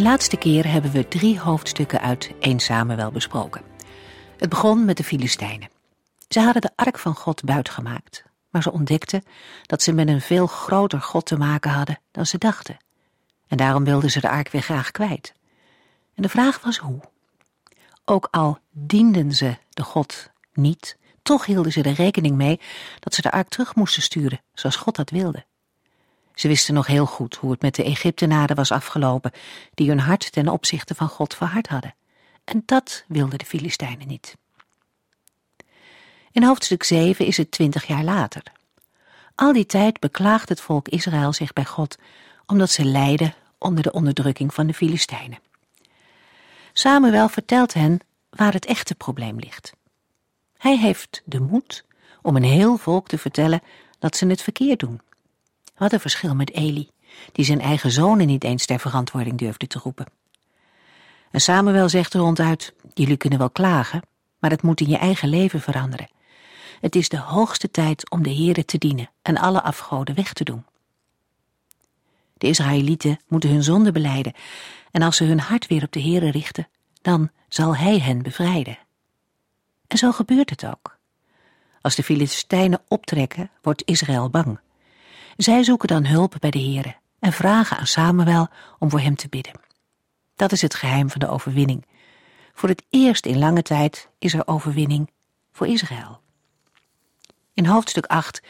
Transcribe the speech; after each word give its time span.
De 0.00 0.06
laatste 0.06 0.36
keer 0.36 0.70
hebben 0.70 0.90
we 0.90 1.08
drie 1.08 1.40
hoofdstukken 1.40 2.00
uit 2.00 2.32
1 2.38 2.60
Samuel 2.60 3.10
besproken. 3.10 3.62
Het 4.36 4.48
begon 4.48 4.84
met 4.84 4.96
de 4.96 5.04
Filistijnen. 5.04 5.68
Ze 6.28 6.40
hadden 6.40 6.62
de 6.62 6.70
ark 6.74 6.98
van 6.98 7.14
God 7.14 7.44
buitgemaakt, 7.44 8.24
maar 8.50 8.62
ze 8.62 8.72
ontdekten 8.72 9.22
dat 9.62 9.82
ze 9.82 9.92
met 9.92 10.08
een 10.08 10.20
veel 10.20 10.46
groter 10.46 11.00
God 11.00 11.26
te 11.26 11.36
maken 11.36 11.70
hadden 11.70 11.98
dan 12.10 12.26
ze 12.26 12.38
dachten. 12.38 12.76
En 13.48 13.56
daarom 13.56 13.84
wilden 13.84 14.10
ze 14.10 14.20
de 14.20 14.28
ark 14.28 14.50
weer 14.50 14.62
graag 14.62 14.90
kwijt. 14.90 15.34
En 16.14 16.22
de 16.22 16.28
vraag 16.28 16.60
was 16.60 16.78
hoe. 16.78 17.00
Ook 18.04 18.28
al 18.30 18.58
dienden 18.70 19.32
ze 19.32 19.56
de 19.70 19.82
God 19.82 20.30
niet, 20.52 20.96
toch 21.22 21.46
hielden 21.46 21.72
ze 21.72 21.82
er 21.82 21.92
rekening 21.92 22.36
mee 22.36 22.60
dat 23.00 23.14
ze 23.14 23.22
de 23.22 23.30
ark 23.30 23.48
terug 23.48 23.74
moesten 23.74 24.02
sturen, 24.02 24.40
zoals 24.54 24.76
God 24.76 24.96
dat 24.96 25.10
wilde. 25.10 25.44
Ze 26.40 26.48
wisten 26.48 26.74
nog 26.74 26.86
heel 26.86 27.06
goed 27.06 27.34
hoe 27.34 27.50
het 27.50 27.62
met 27.62 27.74
de 27.74 27.84
Egyptenaren 27.84 28.56
was 28.56 28.72
afgelopen, 28.72 29.32
die 29.74 29.88
hun 29.88 30.00
hart 30.00 30.32
ten 30.32 30.48
opzichte 30.48 30.94
van 30.94 31.08
God 31.08 31.34
verhard 31.34 31.68
hadden. 31.68 31.94
En 32.44 32.62
dat 32.66 33.04
wilden 33.08 33.38
de 33.38 33.44
Filistijnen 33.44 34.08
niet. 34.08 34.36
In 36.32 36.42
hoofdstuk 36.42 36.82
7 36.82 37.26
is 37.26 37.36
het 37.36 37.50
twintig 37.50 37.86
jaar 37.86 38.04
later. 38.04 38.42
Al 39.34 39.52
die 39.52 39.66
tijd 39.66 39.98
beklaagt 39.98 40.48
het 40.48 40.60
volk 40.60 40.88
Israël 40.88 41.32
zich 41.32 41.52
bij 41.52 41.64
God, 41.64 41.98
omdat 42.46 42.70
ze 42.70 42.84
lijden 42.84 43.34
onder 43.58 43.82
de 43.82 43.92
onderdrukking 43.92 44.54
van 44.54 44.66
de 44.66 44.74
Filistijnen. 44.74 45.38
Samuel 46.72 47.28
vertelt 47.28 47.74
hen 47.74 48.00
waar 48.30 48.52
het 48.52 48.66
echte 48.66 48.94
probleem 48.94 49.38
ligt. 49.38 49.72
Hij 50.56 50.78
heeft 50.78 51.22
de 51.24 51.40
moed 51.40 51.84
om 52.22 52.36
een 52.36 52.42
heel 52.42 52.76
volk 52.76 53.08
te 53.08 53.18
vertellen 53.18 53.62
dat 53.98 54.16
ze 54.16 54.26
het 54.26 54.42
verkeerd 54.42 54.80
doen. 54.80 55.00
Wat 55.80 55.92
een 55.92 56.00
verschil 56.00 56.34
met 56.34 56.52
Eli, 56.52 56.88
die 57.32 57.44
zijn 57.44 57.60
eigen 57.60 57.90
zonen 57.90 58.26
niet 58.26 58.44
eens 58.44 58.66
ter 58.66 58.80
verantwoording 58.80 59.38
durfde 59.38 59.66
te 59.66 59.78
roepen. 59.78 60.06
En 61.30 61.40
Samuel 61.40 61.88
zegt 61.88 62.14
er 62.14 62.20
ronduit, 62.20 62.74
jullie 62.94 63.16
kunnen 63.16 63.38
wel 63.38 63.50
klagen, 63.50 64.02
maar 64.38 64.50
het 64.50 64.62
moet 64.62 64.80
in 64.80 64.88
je 64.88 64.96
eigen 64.96 65.28
leven 65.28 65.60
veranderen. 65.60 66.10
Het 66.80 66.96
is 66.96 67.08
de 67.08 67.18
hoogste 67.18 67.70
tijd 67.70 68.10
om 68.10 68.22
de 68.22 68.34
Heere 68.34 68.64
te 68.64 68.78
dienen 68.78 69.10
en 69.22 69.38
alle 69.38 69.62
afgoden 69.62 70.14
weg 70.14 70.32
te 70.32 70.44
doen. 70.44 70.64
De 72.38 72.46
Israëlieten 72.46 73.20
moeten 73.28 73.50
hun 73.50 73.62
zonde 73.62 73.92
beleiden 73.92 74.34
en 74.90 75.02
als 75.02 75.16
ze 75.16 75.24
hun 75.24 75.40
hart 75.40 75.66
weer 75.66 75.82
op 75.82 75.92
de 75.92 76.02
Heere 76.02 76.30
richten, 76.30 76.68
dan 77.02 77.30
zal 77.48 77.76
Hij 77.76 77.98
hen 77.98 78.22
bevrijden. 78.22 78.78
En 79.86 79.98
zo 79.98 80.12
gebeurt 80.12 80.50
het 80.50 80.66
ook. 80.66 80.98
Als 81.80 81.94
de 81.94 82.02
Filistijnen 82.02 82.82
optrekken, 82.88 83.50
wordt 83.62 83.82
Israël 83.84 84.30
bang. 84.30 84.60
Zij 85.42 85.62
zoeken 85.64 85.88
dan 85.88 86.06
hulp 86.06 86.36
bij 86.38 86.50
de 86.50 86.58
Heere 86.58 86.96
en 87.18 87.32
vragen 87.32 87.76
aan 87.76 87.86
Samuel 87.86 88.48
om 88.78 88.90
voor 88.90 89.00
hem 89.00 89.16
te 89.16 89.28
bidden. 89.28 89.60
Dat 90.36 90.52
is 90.52 90.62
het 90.62 90.74
geheim 90.74 91.10
van 91.10 91.20
de 91.20 91.28
overwinning. 91.28 91.86
Voor 92.54 92.68
het 92.68 92.82
eerst 92.90 93.26
in 93.26 93.38
lange 93.38 93.62
tijd 93.62 94.08
is 94.18 94.34
er 94.34 94.46
overwinning 94.46 95.10
voor 95.52 95.66
Israël. 95.66 96.20
In 97.54 97.66
hoofdstuk 97.66 98.06
8 98.06 98.42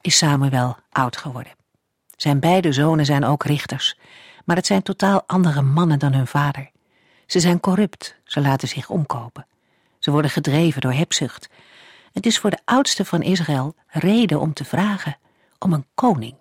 is 0.00 0.16
Samuel 0.16 0.76
oud 0.90 1.16
geworden. 1.16 1.52
Zijn 2.16 2.40
beide 2.40 2.72
zonen 2.72 3.04
zijn 3.04 3.24
ook 3.24 3.44
richters, 3.44 3.98
maar 4.44 4.56
het 4.56 4.66
zijn 4.66 4.82
totaal 4.82 5.22
andere 5.26 5.62
mannen 5.62 5.98
dan 5.98 6.12
hun 6.12 6.26
vader. 6.26 6.70
Ze 7.26 7.40
zijn 7.40 7.60
corrupt, 7.60 8.16
ze 8.24 8.40
laten 8.40 8.68
zich 8.68 8.90
omkopen. 8.90 9.46
Ze 9.98 10.10
worden 10.10 10.30
gedreven 10.30 10.80
door 10.80 10.92
hebzucht. 10.92 11.48
Het 12.12 12.26
is 12.26 12.38
voor 12.38 12.50
de 12.50 12.60
oudste 12.64 13.04
van 13.04 13.22
Israël 13.22 13.74
reden 13.86 14.40
om 14.40 14.52
te 14.52 14.64
vragen 14.64 15.16
om 15.62 15.72
een 15.72 15.86
koning. 15.94 16.34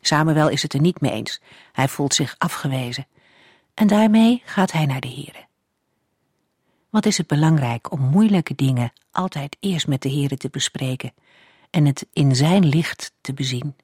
Samuel 0.00 0.48
is 0.48 0.62
het 0.62 0.72
er 0.72 0.80
niet 0.80 1.00
mee 1.00 1.12
eens. 1.12 1.40
Hij 1.72 1.88
voelt 1.88 2.14
zich 2.14 2.34
afgewezen. 2.38 3.06
En 3.74 3.86
daarmee 3.86 4.42
gaat 4.44 4.72
hij 4.72 4.86
naar 4.86 5.00
de 5.00 5.08
Here. 5.08 5.46
Wat 6.90 7.06
is 7.06 7.18
het 7.18 7.26
belangrijk 7.26 7.92
om 7.92 8.00
moeilijke 8.00 8.54
dingen 8.54 8.92
altijd 9.10 9.56
eerst 9.60 9.86
met 9.86 10.02
de 10.02 10.10
Here 10.10 10.36
te 10.36 10.48
bespreken 10.48 11.12
en 11.70 11.86
het 11.86 12.06
in 12.12 12.36
zijn 12.36 12.66
licht 12.66 13.12
te 13.20 13.34
bezien. 13.34 13.76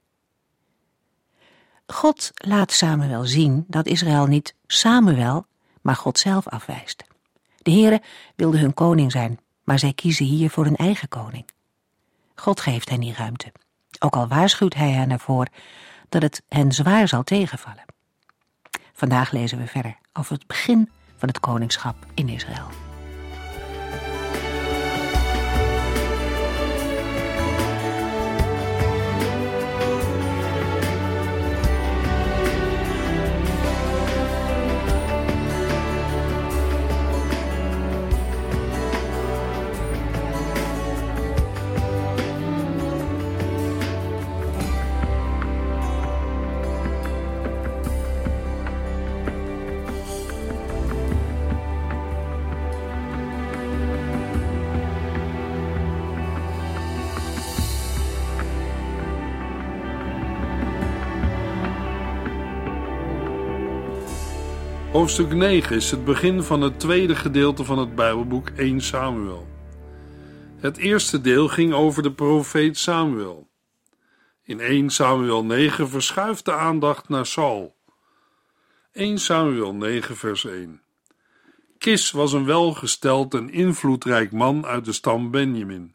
God 1.86 2.30
laat 2.34 2.72
Samuel 2.72 3.24
zien 3.24 3.64
dat 3.68 3.86
Israël 3.86 4.26
niet 4.26 4.54
Samuel, 4.66 5.46
maar 5.80 5.96
God 5.96 6.18
zelf 6.18 6.48
afwijst. 6.48 7.04
De 7.62 7.70
Heere 7.70 8.02
wilde 8.36 8.58
hun 8.58 8.74
koning 8.74 9.12
zijn, 9.12 9.40
maar 9.64 9.78
zij 9.78 9.92
kiezen 9.92 10.26
hier 10.26 10.50
voor 10.50 10.64
hun 10.64 10.76
eigen 10.76 11.08
koning. 11.08 11.44
God 12.34 12.60
geeft 12.60 12.88
hen 12.88 13.00
die 13.00 13.14
ruimte, 13.14 13.52
ook 14.00 14.16
al 14.16 14.28
waarschuwt 14.28 14.75
hij 14.75 14.91
hen 14.91 15.10
ervoor 15.10 15.47
dat 16.08 16.22
het 16.22 16.42
hen 16.48 16.72
zwaar 16.72 17.08
zal 17.08 17.22
tegenvallen. 17.22 17.84
Vandaag 18.92 19.30
lezen 19.30 19.58
we 19.58 19.66
verder 19.66 19.97
over 20.12 20.32
het 20.32 20.47
begin 20.47 20.91
van 21.16 21.28
het 21.28 21.41
koningschap 21.41 21.97
in 22.14 22.28
Israël. 22.28 22.91
Hoofdstuk 64.92 65.34
9 65.34 65.76
is 65.76 65.91
het 65.91 66.04
begin 66.04 66.42
van 66.42 66.60
het 66.60 66.80
tweede 66.80 67.16
gedeelte 67.16 67.64
van 67.64 67.78
het 67.78 67.94
Bijbelboek 67.94 68.48
1 68.48 68.80
Samuel. 68.80 69.47
Het 70.56 70.76
eerste 70.76 71.20
deel 71.20 71.48
ging 71.48 71.72
over 71.72 72.03
de 72.03 72.12
profeet 72.12 72.78
Samuel. 72.78 73.48
In 74.42 74.60
1 74.60 74.91
Samuel 74.91 75.44
9 75.44 75.88
verschuift 75.88 76.44
de 76.44 76.53
aandacht 76.53 77.08
naar 77.08 77.26
Saul. 77.26 77.76
1 78.92 79.19
Samuel 79.19 79.75
9 79.75 80.16
vers 80.16 80.44
1 80.44 80.83
Kis 81.78 82.10
was 82.10 82.33
een 82.33 82.47
welgesteld 82.47 83.34
en 83.34 83.50
invloedrijk 83.50 84.33
man 84.33 84.66
uit 84.66 84.84
de 84.84 84.92
stam 84.92 85.30
Benjamin. 85.30 85.94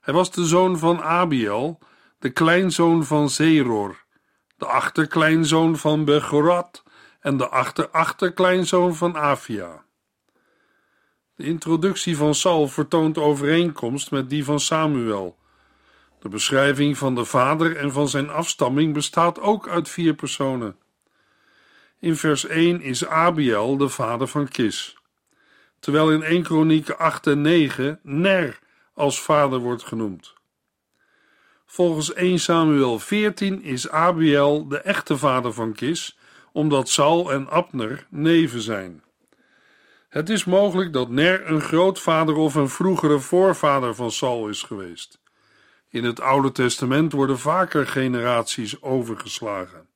Hij 0.00 0.14
was 0.14 0.30
de 0.30 0.46
zoon 0.46 0.78
van 0.78 1.02
Abiel, 1.02 1.78
de 2.18 2.30
kleinzoon 2.30 3.04
van 3.04 3.30
Zeror, 3.30 4.04
de 4.56 4.66
achterkleinzoon 4.66 5.76
van 5.76 6.04
Begorat 6.04 6.83
en 7.24 7.36
de 7.36 7.48
achter-achterkleinzoon 7.48 8.94
van 8.94 9.16
Afia. 9.16 9.84
De 11.36 11.44
introductie 11.44 12.16
van 12.16 12.34
Saul 12.34 12.68
vertoont 12.68 13.18
overeenkomst 13.18 14.10
met 14.10 14.30
die 14.30 14.44
van 14.44 14.60
Samuel. 14.60 15.36
De 16.20 16.28
beschrijving 16.28 16.98
van 16.98 17.14
de 17.14 17.24
vader 17.24 17.76
en 17.76 17.92
van 17.92 18.08
zijn 18.08 18.30
afstamming 18.30 18.94
bestaat 18.94 19.40
ook 19.40 19.68
uit 19.68 19.88
vier 19.88 20.14
personen. 20.14 20.76
In 21.98 22.16
vers 22.16 22.46
1 22.46 22.80
is 22.80 23.06
Abiel 23.06 23.76
de 23.76 23.88
vader 23.88 24.26
van 24.26 24.48
Kis, 24.48 24.96
terwijl 25.80 26.10
in 26.10 26.22
1 26.22 26.42
Kronieken 26.42 26.98
8 26.98 27.26
en 27.26 27.40
9 27.40 28.00
Ner 28.02 28.58
als 28.94 29.20
vader 29.20 29.58
wordt 29.58 29.82
genoemd. 29.82 30.34
Volgens 31.66 32.12
1 32.12 32.38
Samuel 32.38 32.98
14 32.98 33.62
is 33.62 33.88
Abiel 33.88 34.68
de 34.68 34.78
echte 34.78 35.18
vader 35.18 35.52
van 35.52 35.72
Kis 35.72 36.18
omdat 36.54 36.88
Saul 36.88 37.32
en 37.32 37.48
Abner 37.48 38.06
neven 38.08 38.60
zijn. 38.60 39.02
Het 40.08 40.30
is 40.30 40.44
mogelijk 40.44 40.92
dat 40.92 41.08
Ner 41.08 41.50
een 41.50 41.60
grootvader 41.60 42.34
of 42.34 42.54
een 42.54 42.68
vroegere 42.68 43.18
voorvader 43.18 43.94
van 43.94 44.10
Saul 44.10 44.48
is 44.48 44.62
geweest. 44.62 45.20
In 45.88 46.04
het 46.04 46.20
Oude 46.20 46.52
Testament 46.52 47.12
worden 47.12 47.38
vaker 47.38 47.86
generaties 47.86 48.82
overgeslagen. 48.82 49.86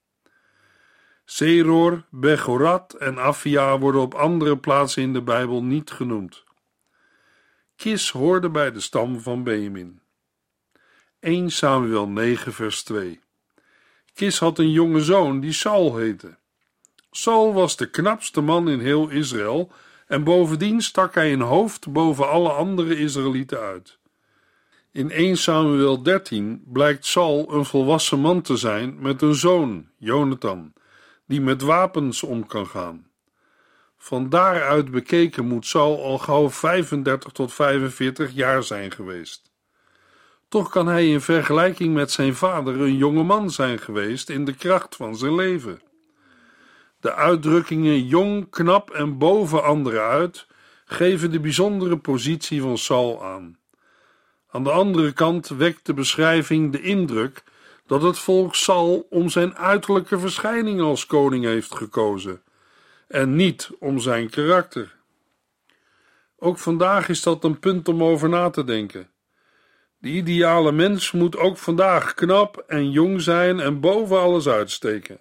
Seror, 1.25 2.05
Bechorat 2.11 2.93
en 2.93 3.19
Afia 3.19 3.79
worden 3.79 4.01
op 4.01 4.15
andere 4.15 4.59
plaatsen 4.59 5.03
in 5.03 5.13
de 5.13 5.23
Bijbel 5.23 5.63
niet 5.63 5.91
genoemd. 5.91 6.45
Kis 7.77 8.11
hoorde 8.11 8.51
bij 8.51 8.73
de 8.73 8.81
stam 8.81 9.21
van 9.21 9.43
Benjamin. 9.43 10.01
1 11.21 11.51
Samuel 11.51 12.09
9 12.09 12.53
vers 12.53 12.83
2 12.83 13.21
Kis 14.19 14.39
had 14.39 14.59
een 14.59 14.71
jonge 14.71 15.01
zoon 15.01 15.41
die 15.41 15.53
Saul 15.53 15.97
heette. 15.97 16.38
Saul 17.19 17.53
was 17.53 17.77
de 17.77 17.91
knapste 17.91 18.41
man 18.41 18.69
in 18.69 18.81
heel 18.81 19.09
Israël 19.09 19.71
en 20.07 20.25
bovendien 20.25 20.81
stak 20.81 21.15
hij 21.15 21.33
een 21.33 21.41
hoofd 21.41 21.93
boven 21.93 22.29
alle 22.29 22.49
andere 22.49 22.99
Israëlieten 22.99 23.61
uit. 23.61 23.99
In 24.93 25.11
1 25.11 25.37
Samuel 25.37 26.03
13 26.03 26.63
blijkt 26.67 27.07
Saul 27.07 27.53
een 27.55 27.65
volwassen 27.65 28.19
man 28.21 28.43
te 28.43 28.57
zijn 28.57 28.97
met 29.01 29.23
een 29.23 29.35
zoon, 29.35 29.89
Jonathan, 29.97 30.73
die 31.27 31.41
met 31.41 31.63
wapens 31.63 32.23
om 32.23 32.47
kan 32.47 32.67
gaan. 32.67 33.07
Van 33.97 34.29
daaruit 34.29 34.91
bekeken 34.91 35.47
moet 35.47 35.67
Saul 35.67 36.05
al 36.05 36.19
gauw 36.19 36.51
35 36.51 37.33
tot 37.33 37.53
45 37.53 38.33
jaar 38.33 38.63
zijn 38.63 38.91
geweest. 38.91 39.51
Toch 40.49 40.69
kan 40.69 40.87
hij 40.87 41.09
in 41.09 41.21
vergelijking 41.21 41.95
met 41.95 42.11
zijn 42.11 42.35
vader 42.35 42.81
een 42.81 42.97
jonge 42.97 43.23
man 43.23 43.51
zijn 43.51 43.79
geweest 43.79 44.31
in 44.31 44.45
de 44.45 44.55
kracht 44.55 44.97
van 44.97 45.17
zijn 45.17 45.35
leven. 45.35 45.87
De 47.01 47.15
uitdrukkingen 47.15 48.07
jong, 48.07 48.51
knap 48.51 48.91
en 48.91 49.19
boven 49.19 49.65
anderen 49.65 50.03
uit 50.03 50.47
geven 50.85 51.31
de 51.31 51.41
bijzondere 51.41 51.99
positie 51.99 52.61
van 52.61 52.79
Saul 52.79 53.25
aan. 53.25 53.59
Aan 54.51 54.65
de 54.65 54.71
andere 54.71 55.13
kant 55.13 55.49
wekt 55.49 55.87
de 55.87 55.95
beschrijving 55.95 56.73
de 56.73 56.81
indruk 56.81 57.43
dat 57.87 58.03
het 58.03 58.19
volk 58.19 58.55
Saul 58.55 59.07
om 59.11 59.29
zijn 59.29 59.57
uiterlijke 59.57 60.19
verschijning 60.19 60.81
als 60.81 61.07
koning 61.07 61.45
heeft 61.45 61.75
gekozen 61.75 62.43
en 63.09 63.37
niet 63.37 63.71
om 63.79 63.99
zijn 63.99 64.31
karakter. 64.31 64.97
Ook 66.39 66.59
vandaag 66.59 67.09
is 67.09 67.23
dat 67.23 67.45
een 67.45 67.59
punt 67.59 67.89
om 67.89 68.03
over 68.03 68.29
na 68.29 68.51
te 68.51 68.65
denken. 68.65 69.11
De 69.99 70.09
ideale 70.09 70.73
mens 70.73 71.13
moet 71.13 71.37
ook 71.37 71.57
vandaag 71.57 72.15
knap 72.15 72.65
en 72.67 72.91
jong 72.91 73.21
zijn 73.21 73.61
en 73.61 73.81
boven 73.81 74.21
alles 74.21 74.49
uitsteken. 74.49 75.21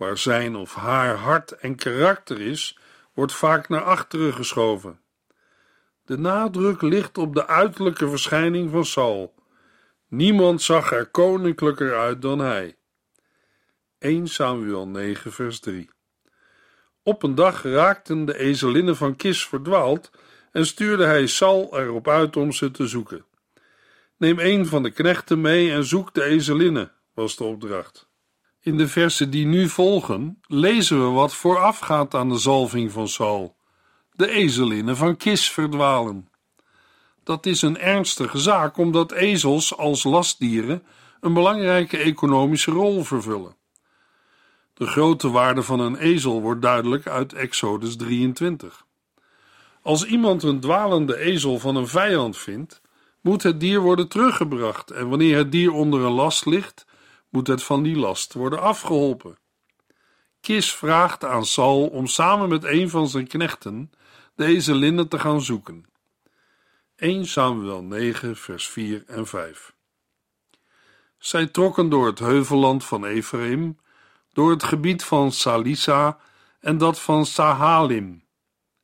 Waar 0.00 0.18
zijn 0.18 0.56
of 0.56 0.74
haar 0.74 1.16
hart 1.16 1.52
en 1.52 1.76
karakter 1.76 2.40
is, 2.40 2.78
wordt 3.14 3.32
vaak 3.32 3.68
naar 3.68 3.82
achteren 3.82 4.34
geschoven. 4.34 5.00
De 6.04 6.18
nadruk 6.18 6.82
ligt 6.82 7.18
op 7.18 7.34
de 7.34 7.46
uiterlijke 7.46 8.08
verschijning 8.08 8.70
van 8.70 8.84
Saul. 8.84 9.34
Niemand 10.08 10.62
zag 10.62 10.92
er 10.92 11.06
koninklijker 11.06 11.98
uit 11.98 12.22
dan 12.22 12.38
hij. 12.38 12.76
1 13.98 14.28
Samuel 14.28 14.88
9 14.88 15.32
vers 15.32 15.60
3 15.60 15.90
Op 17.02 17.22
een 17.22 17.34
dag 17.34 17.62
raakten 17.62 18.24
de 18.24 18.38
ezelinnen 18.38 18.96
van 18.96 19.16
Kis 19.16 19.46
verdwaald 19.46 20.10
en 20.52 20.66
stuurde 20.66 21.04
hij 21.04 21.26
Saul 21.26 21.78
erop 21.78 22.08
uit 22.08 22.36
om 22.36 22.52
ze 22.52 22.70
te 22.70 22.86
zoeken. 22.86 23.24
Neem 24.16 24.38
een 24.38 24.66
van 24.66 24.82
de 24.82 24.90
knechten 24.90 25.40
mee 25.40 25.72
en 25.72 25.84
zoek 25.84 26.14
de 26.14 26.22
ezelinnen, 26.22 26.92
was 27.14 27.36
de 27.36 27.44
opdracht. 27.44 28.09
In 28.62 28.76
de 28.76 28.88
versen 28.88 29.30
die 29.30 29.46
nu 29.46 29.68
volgen 29.68 30.40
lezen 30.46 31.04
we 31.04 31.10
wat 31.10 31.34
voorafgaat 31.34 32.14
aan 32.14 32.28
de 32.28 32.38
zalving 32.38 32.92
van 32.92 33.08
Saul. 33.08 33.56
De 34.12 34.30
ezelinnen 34.30 34.96
van 34.96 35.16
Kis 35.16 35.50
verdwalen. 35.50 36.28
Dat 37.24 37.46
is 37.46 37.62
een 37.62 37.78
ernstige 37.78 38.38
zaak 38.38 38.76
omdat 38.76 39.12
ezels 39.12 39.76
als 39.76 40.04
lastdieren 40.04 40.82
een 41.20 41.32
belangrijke 41.32 41.96
economische 41.96 42.70
rol 42.70 43.04
vervullen. 43.04 43.56
De 44.74 44.86
grote 44.86 45.30
waarde 45.30 45.62
van 45.62 45.80
een 45.80 45.96
ezel 45.96 46.40
wordt 46.40 46.62
duidelijk 46.62 47.06
uit 47.06 47.32
Exodus 47.32 47.96
23. 47.96 48.86
Als 49.82 50.04
iemand 50.04 50.42
een 50.42 50.60
dwalende 50.60 51.16
ezel 51.16 51.58
van 51.58 51.76
een 51.76 51.88
vijand 51.88 52.36
vindt, 52.38 52.80
moet 53.20 53.42
het 53.42 53.60
dier 53.60 53.80
worden 53.80 54.08
teruggebracht 54.08 54.90
en 54.90 55.08
wanneer 55.08 55.36
het 55.36 55.52
dier 55.52 55.72
onder 55.72 56.00
een 56.00 56.12
last 56.12 56.46
ligt, 56.46 56.86
moet 57.30 57.46
het 57.46 57.62
van 57.62 57.82
die 57.82 57.96
last 57.96 58.32
worden 58.32 58.60
afgeholpen. 58.60 59.38
Kis 60.40 60.74
vraagt 60.74 61.24
aan 61.24 61.46
Saul 61.46 61.86
om 61.86 62.06
samen 62.06 62.48
met 62.48 62.64
een 62.64 62.90
van 62.90 63.08
zijn 63.08 63.26
knechten 63.26 63.90
deze 64.34 64.74
linnen 64.74 65.08
te 65.08 65.18
gaan 65.18 65.40
zoeken. 65.40 65.84
1 66.96 67.26
Samuel 67.26 67.82
9, 67.82 68.36
vers 68.36 68.68
4 68.68 69.04
en 69.06 69.26
5. 69.26 69.74
Zij 71.18 71.46
trokken 71.46 71.88
door 71.88 72.06
het 72.06 72.18
heuvelland 72.18 72.84
van 72.84 73.04
Ephraim, 73.04 73.78
door 74.32 74.50
het 74.50 74.62
gebied 74.62 75.04
van 75.04 75.32
Salisa 75.32 76.18
en 76.60 76.78
dat 76.78 77.00
van 77.00 77.26
Sahalim, 77.26 78.24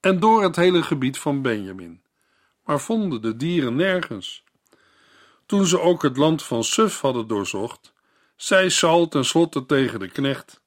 en 0.00 0.20
door 0.20 0.42
het 0.42 0.56
hele 0.56 0.82
gebied 0.82 1.18
van 1.18 1.42
Benjamin, 1.42 2.02
maar 2.64 2.80
vonden 2.80 3.22
de 3.22 3.36
dieren 3.36 3.76
nergens. 3.76 4.44
Toen 5.46 5.66
ze 5.66 5.80
ook 5.80 6.02
het 6.02 6.16
land 6.16 6.42
van 6.42 6.64
Suf 6.64 7.00
hadden 7.00 7.26
doorzocht, 7.26 7.92
zei 8.36 8.70
Saul 8.70 9.08
tenslotte 9.08 9.66
tegen 9.66 10.00
de 10.00 10.08
knecht: 10.08 10.60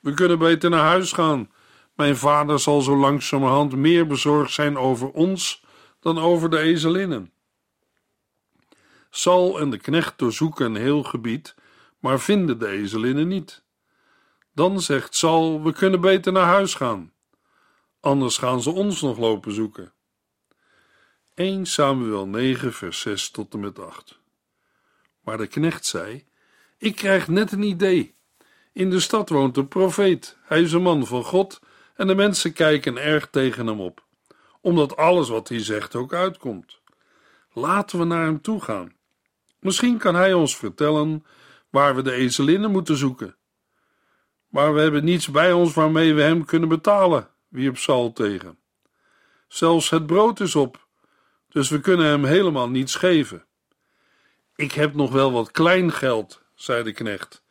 We 0.00 0.14
kunnen 0.14 0.38
beter 0.38 0.70
naar 0.70 0.84
huis 0.84 1.12
gaan. 1.12 1.52
Mijn 1.94 2.16
vader 2.16 2.58
zal 2.58 2.80
zo 2.80 2.96
langzamerhand 2.96 3.76
meer 3.76 4.06
bezorgd 4.06 4.52
zijn 4.52 4.76
over 4.76 5.10
ons 5.10 5.64
dan 6.00 6.18
over 6.18 6.50
de 6.50 6.58
ezelinnen. 6.58 7.32
Saul 9.10 9.60
en 9.60 9.70
de 9.70 9.78
knecht 9.78 10.18
doorzoeken 10.18 10.66
een 10.66 10.76
heel 10.76 11.02
gebied, 11.02 11.54
maar 11.98 12.20
vinden 12.20 12.58
de 12.58 12.68
ezelinnen 12.68 13.28
niet. 13.28 13.64
Dan 14.52 14.80
zegt 14.80 15.14
Saul: 15.14 15.62
We 15.62 15.72
kunnen 15.72 16.00
beter 16.00 16.32
naar 16.32 16.46
huis 16.46 16.74
gaan. 16.74 17.12
Anders 18.00 18.38
gaan 18.38 18.62
ze 18.62 18.70
ons 18.70 19.00
nog 19.00 19.18
lopen 19.18 19.52
zoeken. 19.52 19.92
1 21.34 21.66
Samuel 21.66 22.26
9, 22.26 22.72
vers 22.72 23.00
6 23.00 23.30
tot 23.30 23.54
en 23.54 23.60
met 23.60 23.78
8. 23.78 24.18
Maar 25.20 25.38
de 25.38 25.46
knecht 25.46 25.86
zei: 25.86 26.26
ik 26.78 26.96
krijg 26.96 27.28
net 27.28 27.52
een 27.52 27.62
idee. 27.62 28.14
In 28.72 28.90
de 28.90 29.00
stad 29.00 29.28
woont 29.28 29.56
een 29.56 29.68
profeet. 29.68 30.36
Hij 30.42 30.62
is 30.62 30.72
een 30.72 30.82
man 30.82 31.06
van 31.06 31.24
God 31.24 31.60
en 31.94 32.06
de 32.06 32.14
mensen 32.14 32.52
kijken 32.52 32.96
erg 32.96 33.28
tegen 33.30 33.66
hem 33.66 33.80
op, 33.80 34.04
omdat 34.60 34.96
alles 34.96 35.28
wat 35.28 35.48
hij 35.48 35.64
zegt 35.64 35.94
ook 35.94 36.12
uitkomt. 36.12 36.80
Laten 37.52 37.98
we 37.98 38.04
naar 38.04 38.24
hem 38.24 38.40
toe 38.40 38.60
gaan. 38.60 38.92
Misschien 39.60 39.98
kan 39.98 40.14
hij 40.14 40.32
ons 40.32 40.56
vertellen 40.56 41.24
waar 41.70 41.94
we 41.94 42.02
de 42.02 42.12
ezelinnen 42.12 42.70
moeten 42.70 42.96
zoeken. 42.96 43.36
Maar 44.48 44.74
we 44.74 44.80
hebben 44.80 45.04
niets 45.04 45.30
bij 45.30 45.52
ons 45.52 45.74
waarmee 45.74 46.14
we 46.14 46.22
hem 46.22 46.44
kunnen 46.44 46.68
betalen, 46.68 47.28
wierp 47.48 47.78
Saul 47.78 48.12
tegen. 48.12 48.58
Zelfs 49.48 49.90
het 49.90 50.06
brood 50.06 50.40
is 50.40 50.54
op, 50.54 50.88
dus 51.48 51.68
we 51.68 51.80
kunnen 51.80 52.06
hem 52.06 52.24
helemaal 52.24 52.68
niets 52.68 52.94
geven. 52.94 53.46
Ik 54.56 54.72
heb 54.72 54.94
nog 54.94 55.12
wel 55.12 55.32
wat 55.32 55.50
klein 55.50 55.92
geld, 55.92 56.43
zei 56.54 56.82
de 56.82 56.92
knecht. 56.92 57.44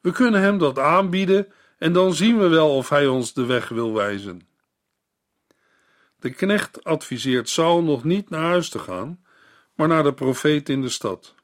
We 0.00 0.12
kunnen 0.12 0.40
hem 0.40 0.58
dat 0.58 0.78
aanbieden 0.78 1.52
en 1.78 1.92
dan 1.92 2.14
zien 2.14 2.38
we 2.38 2.48
wel 2.48 2.76
of 2.76 2.88
hij 2.88 3.06
ons 3.06 3.32
de 3.32 3.46
weg 3.46 3.68
wil 3.68 3.92
wijzen. 3.92 4.48
De 6.18 6.30
knecht 6.30 6.84
adviseert 6.84 7.48
Saul 7.48 7.82
nog 7.82 8.04
niet 8.04 8.30
naar 8.30 8.44
huis 8.44 8.68
te 8.68 8.78
gaan, 8.78 9.24
maar 9.74 9.88
naar 9.88 10.02
de 10.02 10.14
profeet 10.14 10.68
in 10.68 10.80
de 10.80 10.88
stad. 10.88 11.34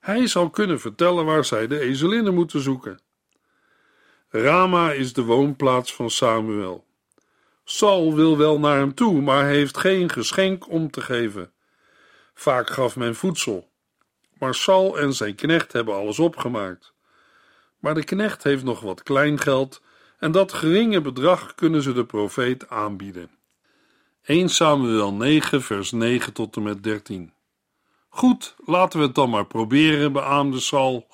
Hij 0.00 0.26
zal 0.26 0.50
kunnen 0.50 0.80
vertellen 0.80 1.24
waar 1.24 1.44
zij 1.44 1.66
de 1.66 1.80
ezelinnen 1.80 2.34
moeten 2.34 2.60
zoeken. 2.60 3.00
Rama 4.28 4.92
is 4.92 5.12
de 5.12 5.22
woonplaats 5.22 5.94
van 5.94 6.10
Samuel. 6.10 6.86
Saul 7.64 8.14
wil 8.14 8.38
wel 8.38 8.58
naar 8.58 8.78
hem 8.78 8.94
toe, 8.94 9.20
maar 9.20 9.44
heeft 9.44 9.76
geen 9.76 10.10
geschenk 10.10 10.70
om 10.70 10.90
te 10.90 11.00
geven. 11.00 11.52
Vaak 12.34 12.70
gaf 12.70 12.96
men 12.96 13.14
voedsel, 13.14 13.70
maar 14.44 14.54
Saul 14.54 14.98
en 14.98 15.12
zijn 15.12 15.34
knecht 15.34 15.72
hebben 15.72 15.94
alles 15.94 16.18
opgemaakt. 16.18 16.92
Maar 17.78 17.94
de 17.94 18.04
knecht 18.04 18.42
heeft 18.42 18.64
nog 18.64 18.80
wat 18.80 19.02
kleingeld 19.02 19.82
en 20.18 20.32
dat 20.32 20.52
geringe 20.52 21.00
bedrag 21.00 21.54
kunnen 21.54 21.82
ze 21.82 21.92
de 21.92 22.04
profeet 22.04 22.68
aanbieden. 22.68 23.30
1 24.22 24.48
Samuel 24.48 25.12
9, 25.12 25.62
vers 25.62 25.92
9 25.92 26.32
tot 26.32 26.56
en 26.56 26.62
met 26.62 26.82
13. 26.82 27.32
Goed, 28.08 28.54
laten 28.64 28.98
we 28.98 29.04
het 29.04 29.14
dan 29.14 29.30
maar 29.30 29.46
proberen, 29.46 30.12
beaamde 30.12 30.60
Saul. 30.60 31.06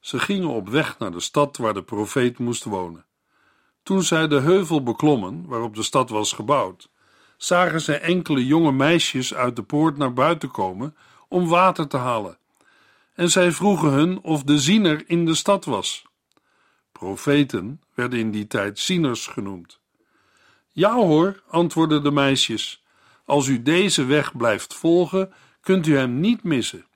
Ze 0.00 0.18
gingen 0.18 0.48
op 0.48 0.68
weg 0.68 0.98
naar 0.98 1.12
de 1.12 1.20
stad 1.20 1.56
waar 1.56 1.74
de 1.74 1.82
profeet 1.82 2.38
moest 2.38 2.64
wonen. 2.64 3.04
Toen 3.82 4.02
zij 4.02 4.28
de 4.28 4.40
heuvel 4.40 4.82
beklommen, 4.82 5.44
waarop 5.46 5.74
de 5.74 5.82
stad 5.82 6.10
was 6.10 6.32
gebouwd, 6.32 6.88
zagen 7.36 7.80
zij 7.80 8.00
enkele 8.00 8.46
jonge 8.46 8.72
meisjes 8.72 9.34
uit 9.34 9.56
de 9.56 9.62
poort 9.62 9.96
naar 9.96 10.12
buiten 10.12 10.50
komen 10.50 10.96
om 11.28 11.48
water 11.48 11.88
te 11.88 11.96
halen 11.96 12.38
en 13.16 13.30
zij 13.30 13.52
vroegen 13.52 13.90
hun 13.90 14.22
of 14.22 14.42
de 14.42 14.58
ziener 14.58 15.04
in 15.06 15.24
de 15.24 15.34
stad 15.34 15.64
was. 15.64 16.04
Profeten 16.92 17.80
werden 17.94 18.18
in 18.18 18.30
die 18.30 18.46
tijd 18.46 18.78
zieners 18.78 19.26
genoemd. 19.26 19.80
Ja 20.72 20.94
hoor, 20.94 21.42
antwoordden 21.48 22.02
de 22.02 22.10
meisjes, 22.10 22.84
als 23.24 23.46
u 23.46 23.62
deze 23.62 24.04
weg 24.04 24.36
blijft 24.36 24.74
volgen, 24.74 25.32
kunt 25.60 25.86
u 25.86 25.96
hem 25.96 26.20
niet 26.20 26.42
missen. 26.42 26.86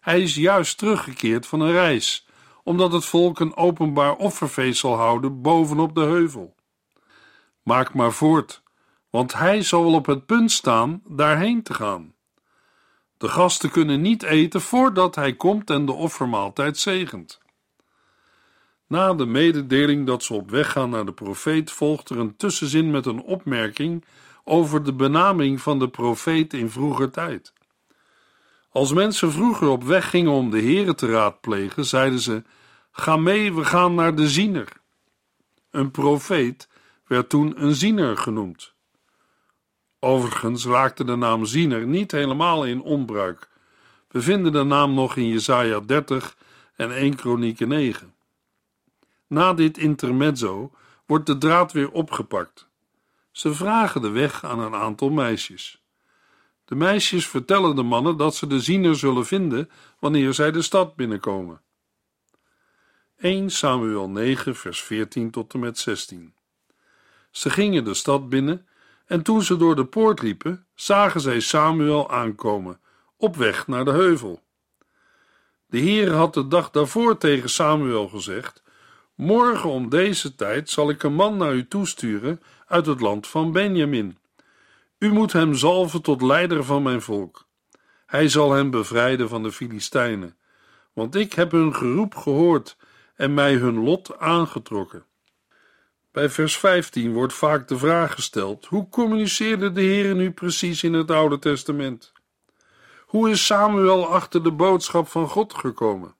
Hij 0.00 0.22
is 0.22 0.34
juist 0.34 0.78
teruggekeerd 0.78 1.46
van 1.46 1.60
een 1.60 1.72
reis, 1.72 2.26
omdat 2.62 2.92
het 2.92 3.04
volk 3.04 3.40
een 3.40 3.56
openbaar 3.56 4.16
offerfeest 4.16 4.78
zal 4.78 4.96
houden 4.96 5.42
bovenop 5.42 5.94
de 5.94 6.00
heuvel. 6.00 6.54
Maak 7.62 7.94
maar 7.94 8.12
voort, 8.12 8.62
want 9.10 9.32
hij 9.32 9.62
zal 9.62 9.94
op 9.94 10.06
het 10.06 10.26
punt 10.26 10.52
staan 10.52 11.02
daarheen 11.04 11.62
te 11.62 11.74
gaan. 11.74 12.15
De 13.18 13.28
gasten 13.28 13.70
kunnen 13.70 14.00
niet 14.00 14.22
eten 14.22 14.60
voordat 14.60 15.14
hij 15.14 15.34
komt 15.34 15.70
en 15.70 15.86
de 15.86 15.92
offermaaltijd 15.92 16.78
zegent. 16.78 17.40
Na 18.86 19.14
de 19.14 19.26
mededeling 19.26 20.06
dat 20.06 20.22
ze 20.22 20.34
op 20.34 20.50
weg 20.50 20.72
gaan 20.72 20.90
naar 20.90 21.06
de 21.06 21.12
profeet 21.12 21.70
volgt 21.70 22.10
er 22.10 22.18
een 22.18 22.36
tussenzin 22.36 22.90
met 22.90 23.06
een 23.06 23.22
opmerking 23.22 24.04
over 24.44 24.82
de 24.82 24.92
benaming 24.92 25.60
van 25.60 25.78
de 25.78 25.88
profeet 25.88 26.52
in 26.52 26.70
vroeger 26.70 27.10
tijd. 27.10 27.52
Als 28.70 28.92
mensen 28.92 29.32
vroeger 29.32 29.68
op 29.68 29.84
weg 29.84 30.10
gingen 30.10 30.32
om 30.32 30.50
de 30.50 30.62
Here 30.62 30.94
te 30.94 31.06
raadplegen, 31.06 31.84
zeiden 31.84 32.20
ze: 32.20 32.42
Ga 32.90 33.16
mee, 33.16 33.54
we 33.54 33.64
gaan 33.64 33.94
naar 33.94 34.14
de 34.14 34.28
ziener. 34.28 34.72
Een 35.70 35.90
profeet 35.90 36.68
werd 37.06 37.28
toen 37.28 37.62
een 37.62 37.74
ziener 37.74 38.16
genoemd. 38.16 38.74
Overigens 39.98 40.64
raakte 40.64 41.04
de 41.04 41.16
naam 41.16 41.44
ziener 41.44 41.86
niet 41.86 42.12
helemaal 42.12 42.64
in 42.64 42.82
onbruik. 42.82 43.48
We 44.08 44.22
vinden 44.22 44.52
de 44.52 44.62
naam 44.62 44.94
nog 44.94 45.16
in 45.16 45.28
Jesaja 45.28 45.80
30 45.80 46.36
en 46.76 46.96
1 46.96 47.14
Kronieken 47.16 47.68
9. 47.68 48.14
Na 49.26 49.54
dit 49.54 49.78
intermezzo 49.78 50.72
wordt 51.06 51.26
de 51.26 51.38
draad 51.38 51.72
weer 51.72 51.90
opgepakt. 51.90 52.68
Ze 53.30 53.54
vragen 53.54 54.00
de 54.00 54.10
weg 54.10 54.44
aan 54.44 54.58
een 54.58 54.74
aantal 54.74 55.10
meisjes. 55.10 55.82
De 56.64 56.74
meisjes 56.74 57.26
vertellen 57.26 57.76
de 57.76 57.82
mannen 57.82 58.16
dat 58.16 58.34
ze 58.34 58.46
de 58.46 58.60
ziener 58.60 58.96
zullen 58.96 59.26
vinden 59.26 59.70
wanneer 59.98 60.34
zij 60.34 60.50
de 60.50 60.62
stad 60.62 60.96
binnenkomen. 60.96 61.60
1 63.16 63.50
Samuel 63.50 64.08
9, 64.08 64.56
vers 64.56 64.82
14 64.82 65.30
tot 65.30 65.54
en 65.54 65.60
met 65.60 65.78
16. 65.78 66.34
Ze 67.30 67.50
gingen 67.50 67.84
de 67.84 67.94
stad 67.94 68.28
binnen 68.28 68.66
en 69.06 69.22
toen 69.22 69.42
ze 69.42 69.56
door 69.56 69.76
de 69.76 69.84
poort 69.84 70.22
liepen, 70.22 70.66
zagen 70.74 71.20
zij 71.20 71.40
Samuel 71.40 72.10
aankomen, 72.10 72.80
op 73.16 73.36
weg 73.36 73.66
naar 73.66 73.84
de 73.84 73.90
heuvel. 73.90 74.42
De 75.66 75.78
Heer 75.78 76.12
had 76.12 76.34
de 76.34 76.48
dag 76.48 76.70
daarvoor 76.70 77.18
tegen 77.18 77.50
Samuel 77.50 78.08
gezegd: 78.08 78.62
Morgen 79.14 79.70
om 79.70 79.88
deze 79.88 80.34
tijd 80.34 80.70
zal 80.70 80.90
ik 80.90 81.02
een 81.02 81.14
man 81.14 81.36
naar 81.36 81.54
u 81.54 81.68
toesturen 81.68 82.42
uit 82.66 82.86
het 82.86 83.00
land 83.00 83.26
van 83.26 83.52
Benjamin. 83.52 84.18
U 84.98 85.12
moet 85.12 85.32
hem 85.32 85.54
zalven 85.54 86.02
tot 86.02 86.22
leider 86.22 86.64
van 86.64 86.82
mijn 86.82 87.02
volk. 87.02 87.46
Hij 88.06 88.28
zal 88.28 88.52
hem 88.52 88.70
bevrijden 88.70 89.28
van 89.28 89.42
de 89.42 89.52
Filistijnen, 89.52 90.36
want 90.92 91.14
ik 91.14 91.32
heb 91.32 91.50
hun 91.50 91.74
geroep 91.74 92.14
gehoord 92.14 92.76
en 93.14 93.34
mij 93.34 93.54
hun 93.54 93.84
lot 93.84 94.18
aangetrokken. 94.18 95.04
Bij 96.16 96.30
vers 96.30 96.58
15 96.58 97.12
wordt 97.12 97.32
vaak 97.32 97.68
de 97.68 97.78
vraag 97.78 98.14
gesteld: 98.14 98.66
hoe 98.66 98.88
communiceerde 98.88 99.72
de 99.72 99.80
Heer 99.80 100.14
nu 100.14 100.30
precies 100.30 100.82
in 100.82 100.92
het 100.92 101.10
Oude 101.10 101.38
Testament? 101.38 102.12
Hoe 103.06 103.30
is 103.30 103.46
Samuel 103.46 104.06
achter 104.06 104.42
de 104.42 104.52
boodschap 104.52 105.08
van 105.08 105.28
God 105.28 105.54
gekomen? 105.54 106.14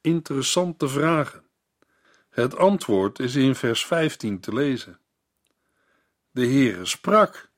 Interessante 0.00 0.88
vragen. 0.88 1.44
Het 2.30 2.56
antwoord 2.56 3.18
is 3.18 3.34
in 3.34 3.54
vers 3.54 3.86
15 3.86 4.40
te 4.40 4.54
lezen. 4.54 4.98
De 6.30 6.46
Heere 6.46 6.86
sprak. 6.86 7.50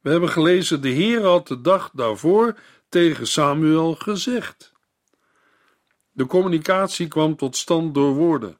We 0.00 0.10
hebben 0.10 0.28
gelezen: 0.28 0.82
de 0.82 0.88
Heer 0.88 1.22
had 1.22 1.48
de 1.48 1.60
dag 1.60 1.90
daarvoor 1.92 2.58
tegen 2.88 3.26
Samuel 3.26 3.94
gezegd. 3.94 4.72
De 6.12 6.26
communicatie 6.26 7.08
kwam 7.08 7.36
tot 7.36 7.56
stand 7.56 7.94
door 7.94 8.14
woorden. 8.14 8.58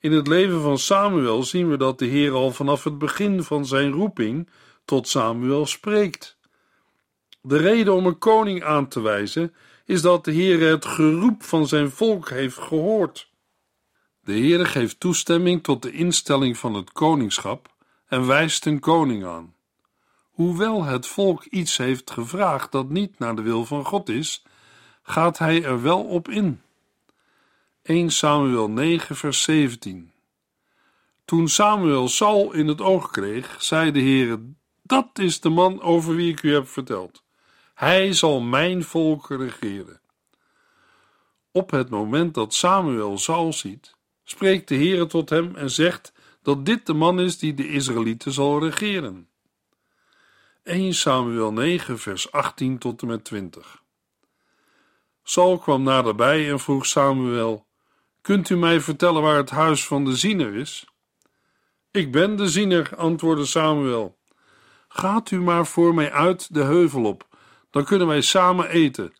In 0.00 0.12
het 0.12 0.26
leven 0.26 0.60
van 0.60 0.78
Samuel 0.78 1.42
zien 1.42 1.70
we 1.70 1.76
dat 1.76 1.98
de 1.98 2.06
Heer 2.06 2.32
al 2.32 2.50
vanaf 2.50 2.84
het 2.84 2.98
begin 2.98 3.42
van 3.42 3.66
zijn 3.66 3.90
roeping 3.90 4.48
tot 4.84 5.08
Samuel 5.08 5.66
spreekt. 5.66 6.38
De 7.40 7.56
reden 7.56 7.94
om 7.94 8.06
een 8.06 8.18
koning 8.18 8.64
aan 8.64 8.88
te 8.88 9.00
wijzen 9.00 9.54
is 9.84 10.02
dat 10.02 10.24
de 10.24 10.30
Heer 10.30 10.70
het 10.70 10.84
geroep 10.84 11.42
van 11.42 11.68
zijn 11.68 11.90
volk 11.90 12.28
heeft 12.28 12.58
gehoord. 12.58 13.30
De 14.20 14.32
Heer 14.32 14.66
geeft 14.66 15.00
toestemming 15.00 15.62
tot 15.62 15.82
de 15.82 15.92
instelling 15.92 16.58
van 16.58 16.74
het 16.74 16.92
koningschap 16.92 17.74
en 18.06 18.26
wijst 18.26 18.66
een 18.66 18.80
koning 18.80 19.24
aan. 19.24 19.54
Hoewel 20.30 20.84
het 20.84 21.06
volk 21.06 21.44
iets 21.44 21.76
heeft 21.76 22.10
gevraagd 22.10 22.72
dat 22.72 22.88
niet 22.88 23.18
naar 23.18 23.36
de 23.36 23.42
wil 23.42 23.64
van 23.64 23.84
God 23.84 24.08
is, 24.08 24.42
gaat 25.02 25.38
hij 25.38 25.64
er 25.64 25.82
wel 25.82 26.04
op 26.04 26.28
in. 26.28 26.60
1 27.82 28.10
Samuel 28.10 28.70
9, 28.70 29.16
vers 29.16 29.42
17. 29.42 30.12
Toen 31.24 31.48
Samuel 31.48 32.08
Saul 32.08 32.52
in 32.52 32.68
het 32.68 32.80
oog 32.80 33.10
kreeg, 33.10 33.62
zei 33.62 33.90
de 33.90 34.00
Heer: 34.00 34.38
Dat 34.82 35.18
is 35.18 35.40
de 35.40 35.48
man 35.48 35.80
over 35.80 36.14
wie 36.14 36.30
ik 36.30 36.42
u 36.42 36.52
heb 36.52 36.68
verteld. 36.68 37.24
Hij 37.74 38.12
zal 38.12 38.40
mijn 38.40 38.84
volk 38.84 39.28
regeren. 39.28 40.00
Op 41.52 41.70
het 41.70 41.90
moment 41.90 42.34
dat 42.34 42.54
Samuel 42.54 43.18
Saul 43.18 43.52
ziet, 43.52 43.96
spreekt 44.24 44.68
de 44.68 44.74
Heer 44.74 45.06
tot 45.06 45.30
hem 45.30 45.56
en 45.56 45.70
zegt 45.70 46.12
dat 46.42 46.66
dit 46.66 46.86
de 46.86 46.94
man 46.94 47.20
is 47.20 47.38
die 47.38 47.54
de 47.54 47.68
Israëlieten 47.68 48.32
zal 48.32 48.60
regeren. 48.62 49.28
1 50.62 50.94
Samuel 50.94 51.52
9, 51.52 51.98
vers 51.98 52.32
18 52.32 52.78
tot 52.78 53.02
en 53.02 53.08
met 53.08 53.24
20. 53.24 53.82
Saul 55.22 55.58
kwam 55.58 55.82
naderbij 55.82 56.50
en 56.50 56.60
vroeg 56.60 56.86
Samuel: 56.86 57.68
Kunt 58.22 58.48
u 58.48 58.56
mij 58.56 58.80
vertellen 58.80 59.22
waar 59.22 59.36
het 59.36 59.50
huis 59.50 59.86
van 59.86 60.04
de 60.04 60.16
ziener 60.16 60.54
is? 60.54 60.86
Ik 61.90 62.12
ben 62.12 62.36
de 62.36 62.48
ziener, 62.48 62.96
antwoordde 62.96 63.44
Samuel. 63.44 64.18
Gaat 64.88 65.30
u 65.30 65.40
maar 65.40 65.66
voor 65.66 65.94
mij 65.94 66.12
uit 66.12 66.54
de 66.54 66.62
heuvel 66.62 67.04
op, 67.04 67.28
dan 67.70 67.84
kunnen 67.84 68.06
wij 68.06 68.20
samen 68.20 68.68
eten. 68.68 69.12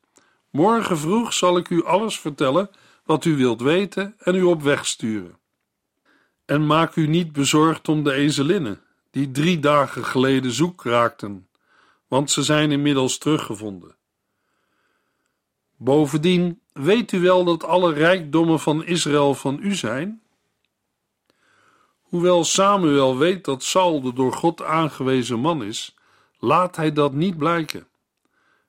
Morgen 0.50 0.98
vroeg 0.98 1.32
zal 1.32 1.56
ik 1.56 1.70
u 1.70 1.84
alles 1.84 2.20
vertellen 2.20 2.70
wat 3.04 3.24
u 3.24 3.36
wilt 3.36 3.60
weten 3.60 4.14
en 4.18 4.34
u 4.34 4.42
op 4.42 4.62
weg 4.62 4.86
sturen. 4.86 5.38
En 6.44 6.66
maak 6.66 6.96
u 6.96 7.06
niet 7.06 7.32
bezorgd 7.32 7.88
om 7.88 8.04
de 8.04 8.12
ezelinnen, 8.12 8.80
die 9.10 9.30
drie 9.30 9.58
dagen 9.58 10.04
geleden 10.04 10.52
zoek 10.52 10.84
raakten, 10.84 11.48
want 12.08 12.30
ze 12.30 12.42
zijn 12.42 12.72
inmiddels 12.72 13.18
teruggevonden. 13.18 13.96
Bovendien 15.76 16.60
weet 16.82 17.12
u 17.12 17.20
wel 17.20 17.44
dat 17.44 17.64
alle 17.64 17.92
rijkdommen 17.92 18.60
van 18.60 18.84
Israël 18.84 19.34
van 19.34 19.58
u 19.62 19.74
zijn? 19.74 20.22
Hoewel 22.00 22.44
Samuel 22.44 23.18
weet 23.18 23.44
dat 23.44 23.62
Saul 23.62 24.00
de 24.00 24.12
door 24.12 24.32
God 24.32 24.62
aangewezen 24.62 25.38
man 25.38 25.64
is, 25.64 25.94
laat 26.38 26.76
hij 26.76 26.92
dat 26.92 27.12
niet 27.12 27.36
blijken. 27.36 27.86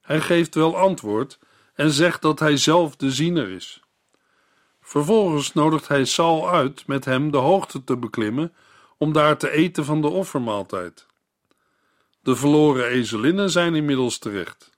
Hij 0.02 0.22
geeft 0.22 0.56
wel 0.56 0.78
antwoord 0.78 1.40
en 1.74 1.92
zegt 1.92 2.22
dat 2.22 2.40
hij 2.40 2.58
zelf 2.58 2.96
de 2.96 3.12
ziener 3.12 3.50
is. 3.50 3.82
Vervolgens 4.82 5.54
nodigt 5.54 5.88
hij 5.88 6.06
Saul 6.06 6.50
uit 6.50 6.88
met 6.88 7.06
hem 7.06 7.32
de 7.32 7.38
hoogte 7.38 7.84
te 7.84 7.98
beklimmen 7.98 8.54
om 8.98 9.14
daar 9.14 9.38
te 9.38 9.52
eten 9.52 9.86
van 9.86 10.02
de 10.02 10.08
offermaaltijd. 10.08 11.06
De 12.22 12.36
verloren 12.36 12.88
ezelinnen 12.88 13.50
zijn 13.50 13.76
inmiddels 13.76 14.18
terecht. 14.18 14.71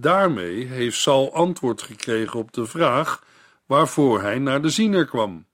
Daarmee 0.00 0.64
heeft 0.64 0.98
Saul 0.98 1.34
antwoord 1.34 1.82
gekregen 1.82 2.38
op 2.38 2.52
de 2.52 2.66
vraag 2.66 3.24
waarvoor 3.66 4.20
hij 4.20 4.38
naar 4.38 4.62
de 4.62 4.68
ziener 4.68 5.06
kwam. 5.06 5.46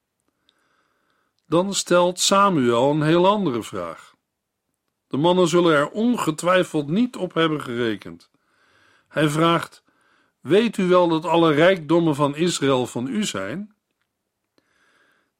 Dan 1.47 1.75
stelt 1.75 2.21
Samuel 2.21 2.91
een 2.91 3.03
heel 3.03 3.27
andere 3.27 3.63
vraag. 3.63 4.15
De 5.07 5.17
mannen 5.17 5.49
zullen 5.49 5.75
er 5.75 5.91
ongetwijfeld 5.91 6.89
niet 6.89 7.17
op 7.17 7.35
hebben 7.35 7.61
gerekend. 7.61 8.31
Hij 9.09 9.29
vraagt: 9.29 9.85
Weet 10.41 10.77
u 10.77 10.89
wel 10.89 11.09
dat 11.09 11.25
alle 11.25 11.53
rijkdommen 11.53 12.15
van 12.15 12.37
Israël 12.37 12.87
van 12.87 13.07
u 13.07 13.25
zijn? 13.25 13.75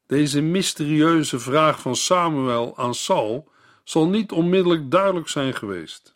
Deze 0.07 0.41
mysterieuze 0.41 1.39
vraag 1.39 1.81
van 1.81 1.97
Samuel 1.97 2.79
aan 2.79 2.95
Saul 2.95 3.51
zal 3.83 4.09
niet 4.09 4.33
onmiddellijk 4.33 4.91
duidelijk 4.91 5.29
zijn 5.29 5.55
geweest. 5.55 6.14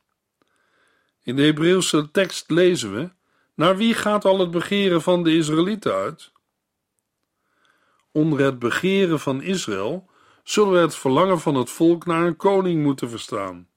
In 1.28 1.36
de 1.36 1.42
Hebreeuwse 1.42 2.10
tekst 2.10 2.50
lezen 2.50 2.94
we: 2.94 3.10
Naar 3.54 3.76
wie 3.76 3.94
gaat 3.94 4.24
al 4.24 4.38
het 4.38 4.50
begeren 4.50 5.02
van 5.02 5.22
de 5.22 5.36
Israëlieten 5.36 5.94
uit? 5.94 6.32
Onder 8.12 8.40
het 8.40 8.58
begeren 8.58 9.20
van 9.20 9.42
Israël 9.42 10.10
zullen 10.42 10.72
we 10.72 10.78
het 10.78 10.94
verlangen 10.96 11.40
van 11.40 11.54
het 11.54 11.70
volk 11.70 12.06
naar 12.06 12.26
een 12.26 12.36
koning 12.36 12.82
moeten 12.82 13.10
verstaan. 13.10 13.68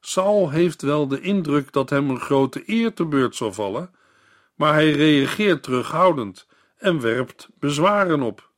Saul 0.00 0.50
heeft 0.50 0.82
wel 0.82 1.08
de 1.08 1.20
indruk 1.20 1.72
dat 1.72 1.90
hem 1.90 2.10
een 2.10 2.20
grote 2.20 2.62
eer 2.66 2.94
te 2.94 3.04
beurt 3.04 3.36
zal 3.36 3.52
vallen, 3.52 3.94
maar 4.54 4.72
hij 4.72 4.90
reageert 4.90 5.62
terughoudend 5.62 6.46
en 6.76 7.00
werpt 7.00 7.48
bezwaren 7.58 8.22
op. 8.22 8.50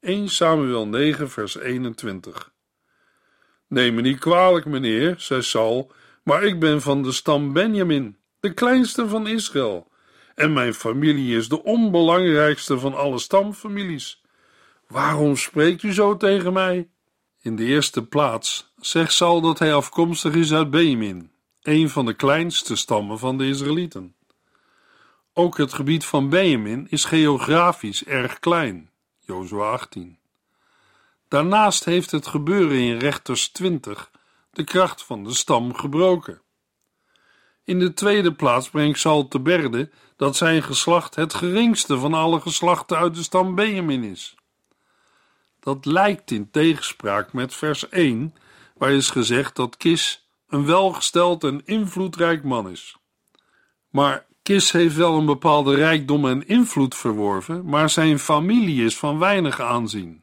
1 0.00 0.28
Samuel 0.28 0.86
9, 0.86 1.30
vers 1.30 1.56
21. 1.56 2.52
Neem 3.66 3.94
me 3.94 4.00
niet 4.00 4.18
kwalijk, 4.18 4.64
meneer, 4.64 5.14
zei 5.18 5.42
Saul 5.42 5.92
maar 6.26 6.42
ik 6.42 6.60
ben 6.60 6.82
van 6.82 7.02
de 7.02 7.12
stam 7.12 7.52
Benjamin, 7.52 8.16
de 8.40 8.54
kleinste 8.54 9.08
van 9.08 9.26
Israël, 9.26 9.88
en 10.34 10.52
mijn 10.52 10.74
familie 10.74 11.36
is 11.36 11.48
de 11.48 11.62
onbelangrijkste 11.62 12.78
van 12.78 12.94
alle 12.94 13.18
stamfamilies. 13.18 14.22
Waarom 14.88 15.36
spreekt 15.36 15.82
u 15.82 15.92
zo 15.92 16.16
tegen 16.16 16.52
mij? 16.52 16.88
In 17.42 17.56
de 17.56 17.64
eerste 17.64 18.06
plaats 18.06 18.72
zegt 18.80 19.12
Saul 19.12 19.40
dat 19.40 19.58
hij 19.58 19.74
afkomstig 19.74 20.34
is 20.34 20.52
uit 20.52 20.70
Benjamin, 20.70 21.30
een 21.62 21.88
van 21.88 22.06
de 22.06 22.14
kleinste 22.14 22.76
stammen 22.76 23.18
van 23.18 23.38
de 23.38 23.48
Israëlieten. 23.48 24.14
Ook 25.32 25.56
het 25.56 25.72
gebied 25.72 26.04
van 26.04 26.28
Benjamin 26.28 26.86
is 26.90 27.04
geografisch 27.04 28.04
erg 28.04 28.38
klein, 28.38 28.90
Jozua 29.20 29.70
18. 29.70 30.18
Daarnaast 31.28 31.84
heeft 31.84 32.10
het 32.10 32.26
gebeuren 32.26 32.78
in 32.78 32.98
Rechters 32.98 33.48
20 33.48 34.10
de 34.56 34.64
kracht 34.64 35.02
van 35.02 35.24
de 35.24 35.34
stam 35.34 35.74
gebroken. 35.74 36.42
In 37.64 37.78
de 37.78 37.94
tweede 37.94 38.34
plaats 38.34 38.70
brengt 38.70 38.98
Saul 38.98 39.28
te 39.28 39.40
berde 39.40 39.90
dat 40.16 40.36
zijn 40.36 40.62
geslacht 40.62 41.14
het 41.14 41.34
geringste 41.34 41.98
van 41.98 42.14
alle 42.14 42.40
geslachten 42.40 42.96
uit 42.96 43.14
de 43.14 43.22
stam 43.22 43.54
Benjamin 43.54 44.04
is. 44.04 44.34
Dat 45.60 45.84
lijkt 45.84 46.30
in 46.30 46.50
tegenspraak 46.50 47.32
met 47.32 47.54
vers 47.54 47.88
1, 47.88 48.34
waar 48.76 48.92
is 48.92 49.10
gezegd 49.10 49.56
dat 49.56 49.76
Kis 49.76 50.28
een 50.48 50.66
welgesteld 50.66 51.44
en 51.44 51.62
invloedrijk 51.64 52.44
man 52.44 52.70
is. 52.70 52.96
Maar 53.90 54.26
Kis 54.42 54.72
heeft 54.72 54.96
wel 54.96 55.18
een 55.18 55.26
bepaalde 55.26 55.74
rijkdom 55.74 56.26
en 56.26 56.46
invloed 56.46 56.94
verworven, 56.94 57.64
maar 57.64 57.90
zijn 57.90 58.18
familie 58.18 58.84
is 58.84 58.98
van 58.98 59.18
weinig 59.18 59.60
aanzien. 59.60 60.22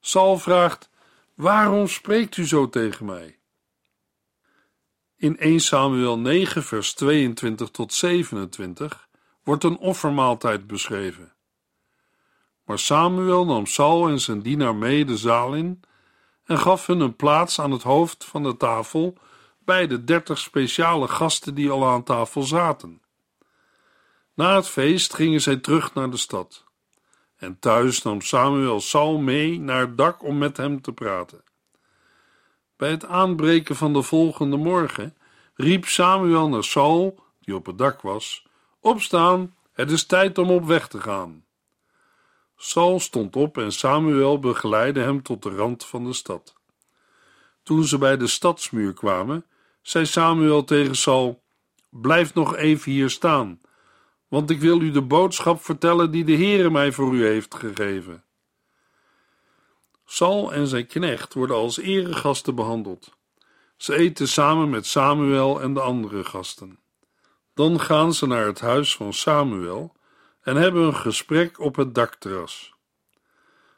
Saul 0.00 0.38
vraagt: 0.38 0.90
Waarom 1.38 1.86
spreekt 1.86 2.36
u 2.36 2.46
zo 2.46 2.68
tegen 2.68 3.06
mij? 3.06 3.38
In 5.16 5.38
1 5.38 5.60
Samuel 5.60 6.18
9, 6.18 6.64
vers 6.64 6.94
22 6.94 7.70
tot 7.70 7.92
27 7.92 9.08
wordt 9.42 9.64
een 9.64 9.78
offermaaltijd 9.78 10.66
beschreven. 10.66 11.32
Maar 12.64 12.78
Samuel 12.78 13.44
nam 13.44 13.66
Saul 13.66 14.08
en 14.08 14.20
zijn 14.20 14.42
dienaar 14.42 14.74
mee 14.74 15.04
de 15.04 15.16
zaal 15.16 15.54
in 15.54 15.80
en 16.44 16.58
gaf 16.58 16.86
hun 16.86 17.00
een 17.00 17.16
plaats 17.16 17.60
aan 17.60 17.70
het 17.70 17.82
hoofd 17.82 18.24
van 18.24 18.42
de 18.42 18.56
tafel 18.56 19.18
bij 19.58 19.86
de 19.86 20.04
dertig 20.04 20.38
speciale 20.38 21.08
gasten 21.08 21.54
die 21.54 21.70
al 21.70 21.86
aan 21.86 22.02
tafel 22.02 22.42
zaten. 22.42 23.02
Na 24.34 24.54
het 24.54 24.68
feest 24.68 25.14
gingen 25.14 25.40
zij 25.40 25.56
terug 25.56 25.94
naar 25.94 26.10
de 26.10 26.16
stad. 26.16 26.67
En 27.38 27.58
thuis 27.58 28.02
nam 28.02 28.20
Samuel 28.20 28.80
Saul 28.80 29.18
mee 29.18 29.60
naar 29.60 29.80
het 29.80 29.96
dak 29.96 30.22
om 30.22 30.38
met 30.38 30.56
hem 30.56 30.80
te 30.80 30.92
praten. 30.92 31.42
Bij 32.76 32.90
het 32.90 33.04
aanbreken 33.04 33.76
van 33.76 33.92
de 33.92 34.02
volgende 34.02 34.56
morgen 34.56 35.16
riep 35.54 35.84
Samuel 35.84 36.48
naar 36.48 36.64
Saul, 36.64 37.20
die 37.40 37.54
op 37.54 37.66
het 37.66 37.78
dak 37.78 38.00
was: 38.00 38.46
Opstaan, 38.80 39.54
het 39.72 39.90
is 39.90 40.06
tijd 40.06 40.38
om 40.38 40.50
op 40.50 40.64
weg 40.64 40.88
te 40.88 41.00
gaan. 41.00 41.44
Saul 42.56 43.00
stond 43.00 43.36
op 43.36 43.58
en 43.58 43.72
Samuel 43.72 44.38
begeleidde 44.38 45.00
hem 45.00 45.22
tot 45.22 45.42
de 45.42 45.50
rand 45.50 45.84
van 45.84 46.04
de 46.04 46.12
stad. 46.12 46.54
Toen 47.62 47.84
ze 47.84 47.98
bij 47.98 48.16
de 48.16 48.26
stadsmuur 48.26 48.92
kwamen, 48.92 49.46
zei 49.82 50.06
Samuel 50.06 50.64
tegen 50.64 50.96
Saul: 50.96 51.42
Blijf 51.90 52.34
nog 52.34 52.56
even 52.56 52.92
hier 52.92 53.10
staan, 53.10 53.60
want 54.28 54.50
ik 54.50 54.60
wil 54.60 54.80
u 54.80 54.90
de 54.90 55.02
boodschap 55.02 55.64
vertellen 55.64 56.10
die 56.10 56.24
de 56.24 56.36
Heere 56.36 56.70
mij 56.70 56.92
voor 56.92 57.14
u 57.14 57.26
heeft 57.26 57.54
gegeven. 57.54 58.24
Saul 60.04 60.52
en 60.52 60.66
zijn 60.66 60.86
knecht 60.86 61.34
worden 61.34 61.56
als 61.56 61.78
eregasten 61.78 62.54
behandeld. 62.54 63.16
Ze 63.76 63.94
eten 63.94 64.28
samen 64.28 64.70
met 64.70 64.86
Samuel 64.86 65.60
en 65.60 65.74
de 65.74 65.80
andere 65.80 66.24
gasten. 66.24 66.78
Dan 67.54 67.80
gaan 67.80 68.14
ze 68.14 68.26
naar 68.26 68.46
het 68.46 68.60
huis 68.60 68.96
van 68.96 69.12
Samuel 69.12 69.92
en 70.40 70.56
hebben 70.56 70.82
een 70.82 70.96
gesprek 70.96 71.60
op 71.60 71.76
het 71.76 71.94
dakterras. 71.94 72.74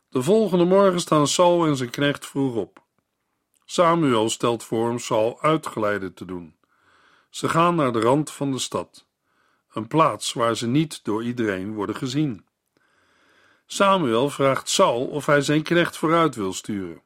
De 0.09 0.23
volgende 0.23 0.65
morgen 0.65 1.01
staan 1.01 1.27
Saul 1.27 1.67
en 1.67 1.77
zijn 1.77 1.91
knecht 1.91 2.27
vroeg 2.27 2.55
op. 2.55 2.83
Samuel 3.65 4.31
stelt 4.31 4.65
voor 4.65 4.91
om 4.91 4.99
Saul 4.99 5.43
uitgeleide 5.43 6.13
te 6.13 6.25
doen. 6.25 6.57
Ze 7.31 7.49
gaan 7.49 7.75
naar 7.75 7.93
de 7.93 8.01
rand 8.01 8.31
van 8.31 8.53
de 8.53 8.59
stad, 8.59 9.07
een 9.73 9.87
plaats 9.87 10.33
waar 10.33 10.57
ze 10.57 10.67
niet 10.67 11.05
door 11.05 11.25
iedereen 11.25 11.75
worden 11.75 11.97
gezien. 11.97 12.45
Samuel 13.67 14.31
vraagt 14.31 14.69
Saul 14.69 15.07
of 15.07 15.27
hij 15.27 15.41
zijn 15.41 15.63
knecht 15.63 15.97
vooruit 15.97 16.35
wil 16.35 16.53
sturen. 16.53 17.03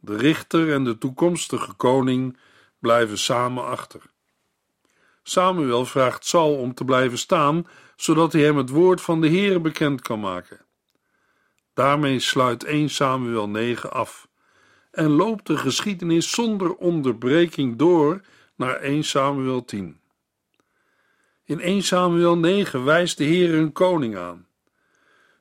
De 0.00 0.16
richter 0.16 0.72
en 0.72 0.84
de 0.84 0.98
toekomstige 0.98 1.72
koning 1.72 2.38
blijven 2.78 3.18
samen 3.18 3.64
achter. 3.64 4.00
Samuel 5.22 5.86
vraagt 5.86 6.26
Saul 6.26 6.56
om 6.56 6.74
te 6.74 6.84
blijven 6.84 7.18
staan, 7.18 7.66
zodat 7.96 8.32
hij 8.32 8.42
hem 8.42 8.56
het 8.56 8.68
woord 8.68 9.00
van 9.00 9.20
de 9.20 9.28
Heere 9.28 9.60
bekend 9.60 10.00
kan 10.00 10.20
maken. 10.20 10.64
Daarmee 11.74 12.18
sluit 12.18 12.64
1 12.64 12.88
Samuel 12.90 13.48
9 13.48 13.92
af 13.92 14.28
en 14.90 15.10
loopt 15.10 15.46
de 15.46 15.56
geschiedenis 15.56 16.30
zonder 16.30 16.74
onderbreking 16.74 17.76
door 17.76 18.20
naar 18.54 18.76
1 18.76 19.04
Samuel 19.04 19.64
10. 19.64 20.00
In 21.46 21.60
1 21.60 21.82
Samuel 21.82 22.36
9 22.36 22.84
wijst 22.84 23.18
de 23.18 23.24
Heer 23.24 23.54
een 23.54 23.72
koning 23.72 24.16
aan. 24.16 24.46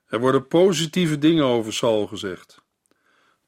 Er 0.07 0.19
worden 0.19 0.47
positieve 0.47 1.17
dingen 1.17 1.45
over 1.45 1.73
Saul 1.73 2.07
gezegd. 2.07 2.61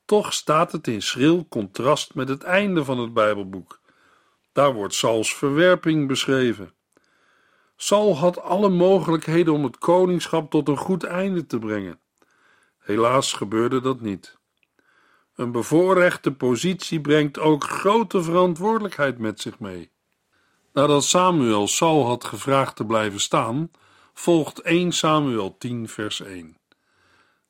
Toch 0.06 0.34
staat 0.34 0.72
het 0.72 0.88
in 0.88 1.02
schril 1.02 1.48
contrast 1.50 2.14
met 2.14 2.30
het 2.30 2.44
einde 2.44 2.86
van 2.86 3.00
het 3.00 3.14
Bijbelboek. 3.14 3.80
Daar 4.52 4.74
wordt 4.74 4.94
Sauls 4.94 5.36
verwerping 5.36 6.08
beschreven. 6.08 6.74
Saul 7.76 8.18
had 8.18 8.42
alle 8.42 8.70
mogelijkheden 8.70 9.54
om 9.54 9.64
het 9.64 9.78
koningschap 9.78 10.52
tot 10.52 10.68
een 10.68 10.78
goed 10.78 11.04
einde 11.04 11.46
te 11.46 11.60
brengen. 11.60 12.00
Helaas 12.78 13.34
gebeurde 13.34 13.82
dat 13.82 14.02
niet. 14.02 14.38
Een 15.36 15.52
bevoorrechte 15.52 16.32
positie 16.32 17.02
brengt 17.02 17.40
ook 17.40 17.64
grote 17.64 18.24
verantwoordelijkheid 18.24 19.18
met 19.18 19.42
zich 19.42 19.60
mee. 19.60 19.94
Nadat 20.76 21.04
Samuel 21.04 21.68
Saul 21.68 22.06
had 22.06 22.24
gevraagd 22.24 22.76
te 22.76 22.86
blijven 22.86 23.20
staan, 23.20 23.72
volgt 24.14 24.62
1 24.62 24.92
Samuel 24.92 25.56
10, 25.58 25.90
vers 25.90 26.22
1. 26.22 26.58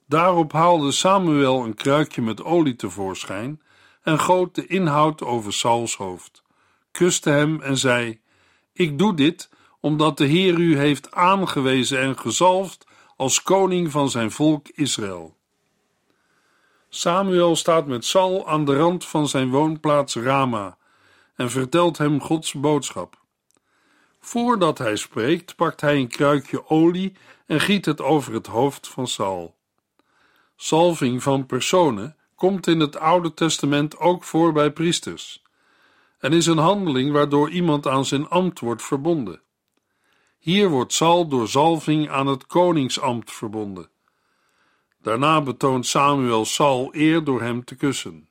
Daarop 0.08 0.52
haalde 0.52 0.92
Samuel 0.92 1.64
een 1.64 1.74
kruikje 1.74 2.22
met 2.22 2.44
olie 2.44 2.76
tevoorschijn 2.76 3.62
en 4.02 4.20
goot 4.20 4.56
de 4.56 4.68
inhoud 4.68 5.24
over 5.24 5.54
Sauls 5.54 5.96
hoofd, 5.96 6.44
kuste 6.92 7.30
hem 7.30 7.62
en 7.62 7.78
zei: 7.78 8.20
Ik 8.74 8.98
doe 8.98 9.14
dit 9.14 9.50
omdat 9.80 10.18
de 10.18 10.26
Heer 10.26 10.60
u 10.60 10.78
heeft 10.78 11.12
aangewezen 11.12 12.00
en 12.00 12.20
gezalfd 12.20 12.88
als 13.16 13.44
koning 13.44 13.92
van 13.92 14.10
zijn 14.10 14.32
volk 14.32 14.68
Israël. 14.68 15.36
Samuel 16.90 17.56
staat 17.56 17.88
met 17.88 18.06
Saul 18.06 18.48
aan 18.48 18.66
de 18.66 18.76
rand 18.76 19.06
van 19.06 19.28
zijn 19.28 19.50
woonplaats 19.50 20.16
Rama 20.16 20.78
en 21.36 21.50
vertelt 21.50 21.98
hem 21.98 22.22
Gods 22.22 22.54
boodschap. 22.54 23.24
Voordat 24.20 24.78
hij 24.78 24.96
spreekt, 24.96 25.56
pakt 25.56 25.82
hij 25.82 25.96
een 25.96 26.08
kruikje 26.08 26.70
olie 26.70 27.14
en 27.46 27.60
giet 27.60 27.86
het 27.86 28.02
over 28.02 28.34
het 28.34 28.48
hoofd 28.48 28.88
van 28.88 29.08
Saul. 29.08 29.56
Salving 30.56 31.24
van 31.24 31.46
personen 31.46 32.16
komt 32.36 32.68
in 32.68 32.80
het 32.80 32.98
Oude 32.98 33.34
Testament 33.34 33.98
ook 33.98 34.24
voor 34.24 34.54
bij 34.54 34.72
priesters 34.72 35.44
en 36.20 36.34
is 36.34 36.46
een 36.46 36.58
handeling 36.58 37.12
waardoor 37.12 37.50
iemand 37.50 37.88
aan 37.88 38.06
zijn 38.06 38.28
ambt 38.30 38.60
wordt 38.60 38.84
verbonden. 38.84 39.42
Hier 40.40 40.70
wordt 40.70 40.94
Saul 40.94 41.28
door 41.28 41.48
zalving 41.48 42.10
aan 42.10 42.28
het 42.28 42.46
koningsambt 42.46 43.32
verbonden. 43.32 43.90
Daarna 45.02 45.42
betoont 45.42 45.86
Samuel 45.86 46.46
Saul 46.46 46.90
eer 46.92 47.24
door 47.24 47.42
hem 47.42 47.64
te 47.64 47.76
kussen. 47.76 48.30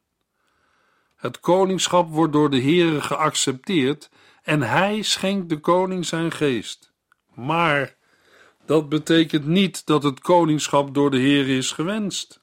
Het 1.25 1.41
koningschap 1.41 2.11
wordt 2.11 2.33
door 2.33 2.51
de 2.51 2.61
Heere 2.61 3.01
geaccepteerd 3.01 4.11
en 4.43 4.63
hij 4.63 5.03
schenkt 5.03 5.49
de 5.49 5.61
koning 5.61 6.07
zijn 6.07 6.33
geest. 6.33 6.93
Maar 7.35 7.97
dat 8.67 8.89
betekent 8.89 9.47
niet 9.47 9.87
dat 9.87 10.03
het 10.03 10.21
koningschap 10.21 10.95
door 10.95 11.11
de 11.11 11.19
Heer 11.19 11.49
is 11.49 11.73
gewenst. 11.73 12.41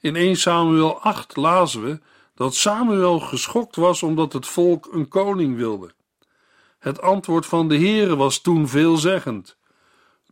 In 0.00 0.16
1 0.16 0.36
Samuel 0.36 1.00
8 1.00 1.36
lazen 1.36 1.84
we 1.84 2.00
dat 2.34 2.54
Samuel 2.54 3.20
geschokt 3.20 3.76
was 3.76 4.02
omdat 4.02 4.32
het 4.32 4.46
volk 4.46 4.88
een 4.92 5.08
koning 5.08 5.56
wilde. 5.56 5.94
Het 6.78 7.00
antwoord 7.00 7.46
van 7.46 7.68
de 7.68 7.76
Heere 7.76 8.16
was 8.16 8.40
toen 8.40 8.68
veelzeggend: 8.68 9.58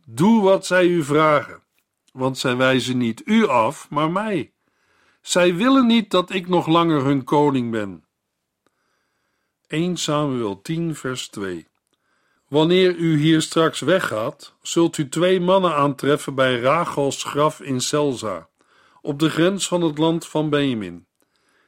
Doe 0.05 0.41
wat 0.41 0.65
zij 0.65 0.85
u 0.85 1.03
vragen, 1.03 1.63
want 2.11 2.37
zij 2.37 2.55
wijzen 2.55 2.97
niet 2.97 3.21
u 3.25 3.47
af, 3.47 3.89
maar 3.89 4.11
mij. 4.11 4.52
Zij 5.23 5.55
willen 5.55 5.87
niet 5.87 6.11
dat 6.11 6.33
ik 6.33 6.47
nog 6.47 6.67
langer 6.67 7.03
hun 7.03 7.23
koning 7.23 7.71
ben. 7.71 8.05
1 9.67 9.97
Samuel 9.97 10.61
10, 10.61 10.95
vers 10.95 11.27
2. 11.27 11.67
Wanneer 12.47 12.95
u 12.95 13.17
hier 13.17 13.41
straks 13.41 13.79
weggaat, 13.79 14.55
zult 14.61 14.97
u 14.97 15.09
twee 15.09 15.39
mannen 15.39 15.75
aantreffen 15.75 16.35
bij 16.35 16.59
Rachels 16.59 17.23
graf 17.23 17.61
in 17.61 17.81
Selza, 17.81 18.49
op 19.01 19.19
de 19.19 19.29
grens 19.29 19.67
van 19.67 19.81
het 19.81 19.97
land 19.97 20.27
van 20.27 20.49
Benjamin. 20.49 21.07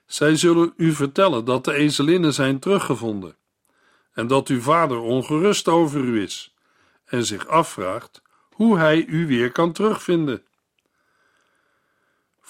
Zij 0.05 0.35
zullen 0.35 0.73
u 0.77 0.91
vertellen 0.91 1.45
dat 1.45 1.65
de 1.65 1.73
ezelinnen 1.73 2.33
zijn 2.33 2.59
teruggevonden 2.59 3.37
en 4.13 4.27
dat 4.27 4.47
uw 4.47 4.61
vader 4.61 4.99
ongerust 4.99 5.67
over 5.67 6.01
u 6.01 6.21
is 6.21 6.55
en 7.05 7.25
zich 7.25 7.47
afvraagt 7.47 8.21
hoe 8.49 8.77
hij 8.77 9.05
u 9.05 9.27
weer 9.27 9.51
kan 9.51 9.71
terugvinden. 9.71 10.43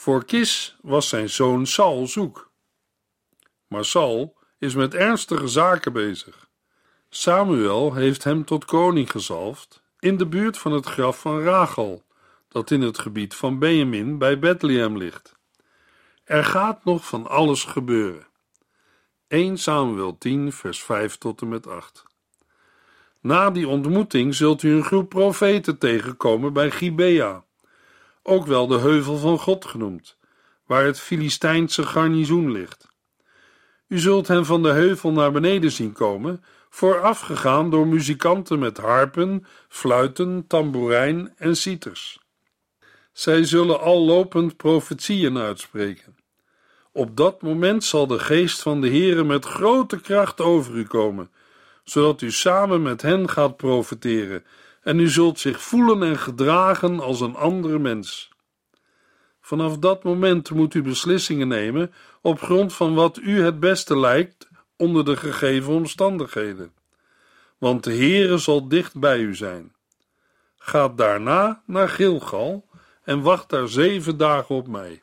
Voor 0.06 0.26
Kis 0.26 0.78
was 0.82 1.10
zijn 1.10 1.30
zoon 1.30 1.66
Saul 1.66 2.08
zoek. 2.08 2.52
Maar 3.68 3.86
Saul 3.86 4.38
is 4.60 4.76
met 4.76 4.94
ernstige 4.94 5.48
zaken 5.48 5.94
bezig. 5.94 6.50
Samuel 7.10 7.94
heeft 7.94 8.24
hem 8.24 8.46
tot 8.46 8.66
koning 8.66 9.12
gezalfd 9.12 9.84
in 10.00 10.18
de 10.18 10.26
buurt 10.26 10.58
van 10.58 10.72
het 10.72 10.86
graf 10.86 11.20
van 11.20 11.42
Rachel, 11.42 12.04
dat 12.48 12.72
in 12.72 12.82
het 12.82 13.00
gebied 13.00 13.36
van 13.36 13.60
Benjamin 13.60 14.18
bij 14.18 14.40
Bethlehem 14.40 14.98
ligt. 14.98 15.36
Er 16.24 16.46
gaat 16.46 16.84
nog 16.84 17.06
van 17.06 17.28
alles 17.28 17.64
gebeuren. 17.64 18.28
1 19.28 19.58
Samuel 19.58 20.18
10, 20.18 20.52
vers 20.52 20.84
5 20.84 21.18
tot 21.18 21.42
en 21.42 21.50
met 21.50 21.68
8. 21.68 22.04
Na 23.22 23.52
die 23.52 23.68
ontmoeting 23.68 24.36
zult 24.36 24.64
u 24.64 24.72
een 24.72 24.84
groep 24.84 25.10
profeten 25.10 25.78
tegenkomen 25.78 26.54
bij 26.54 26.72
Gibea, 26.72 27.45
ook 28.28 28.46
wel 28.46 28.68
de 28.68 28.78
heuvel 28.78 29.18
van 29.18 29.40
God 29.40 29.66
genoemd, 29.66 30.18
waar 30.66 30.86
het 30.86 31.00
Filistijnse 31.00 31.84
garnizoen 31.84 32.52
ligt. 32.52 32.88
U 33.88 34.00
zult 34.00 34.28
hen 34.28 34.46
van 34.46 34.64
de 34.64 34.72
heuvel 34.72 35.12
naar 35.12 35.32
beneden 35.32 35.72
zien 35.72 35.94
komen, 35.94 36.44
voorafgegaan 36.70 37.70
door 37.70 37.88
muzikanten 37.88 38.60
met 38.60 38.78
harpen, 38.78 39.46
fluiten, 39.70 40.48
tamboerijn 40.48 41.34
en 41.38 41.56
citers. 41.56 42.20
Zij 43.12 43.44
zullen 43.44 43.80
al 43.80 44.06
lopend 44.06 44.58
profetieën 44.58 45.38
uitspreken. 45.38 46.16
Op 46.92 47.18
dat 47.18 47.42
moment 47.42 47.84
zal 47.84 48.08
de 48.08 48.20
geest 48.20 48.62
van 48.62 48.82
de 48.82 48.88
Heere 48.88 49.24
met 49.24 49.46
grote 49.46 50.02
kracht 50.02 50.42
over 50.42 50.76
u 50.76 50.86
komen, 50.86 51.32
zodat 51.84 52.22
u 52.22 52.32
samen 52.32 52.82
met 52.82 53.02
hen 53.02 53.30
gaat 53.30 53.58
profeteren, 53.58 54.46
en 54.86 55.00
u 55.00 55.10
zult 55.10 55.40
zich 55.40 55.62
voelen 55.62 56.04
en 56.04 56.18
gedragen 56.18 57.00
als 57.00 57.22
een 57.22 57.36
andere 57.36 57.80
mens. 57.80 58.30
Vanaf 59.42 59.78
dat 59.78 60.04
moment 60.04 60.52
moet 60.52 60.74
u 60.74 60.82
beslissingen 60.82 61.48
nemen 61.48 61.94
op 62.22 62.42
grond 62.42 62.74
van 62.74 62.94
wat 62.94 63.18
u 63.18 63.42
het 63.42 63.60
beste 63.60 63.98
lijkt 64.00 64.50
onder 64.78 65.06
de 65.06 65.18
gegeven 65.18 65.74
omstandigheden. 65.74 66.74
Want 67.58 67.84
de 67.84 67.94
Heere 67.94 68.38
zal 68.38 68.68
dicht 68.68 69.00
bij 69.00 69.20
u 69.20 69.36
zijn. 69.36 69.74
Ga 70.58 70.88
daarna 70.88 71.62
naar 71.66 71.90
Gilgal 71.90 72.66
en 73.04 73.22
wacht 73.22 73.50
daar 73.50 73.68
zeven 73.68 74.18
dagen 74.18 74.56
op 74.56 74.68
mij. 74.68 75.02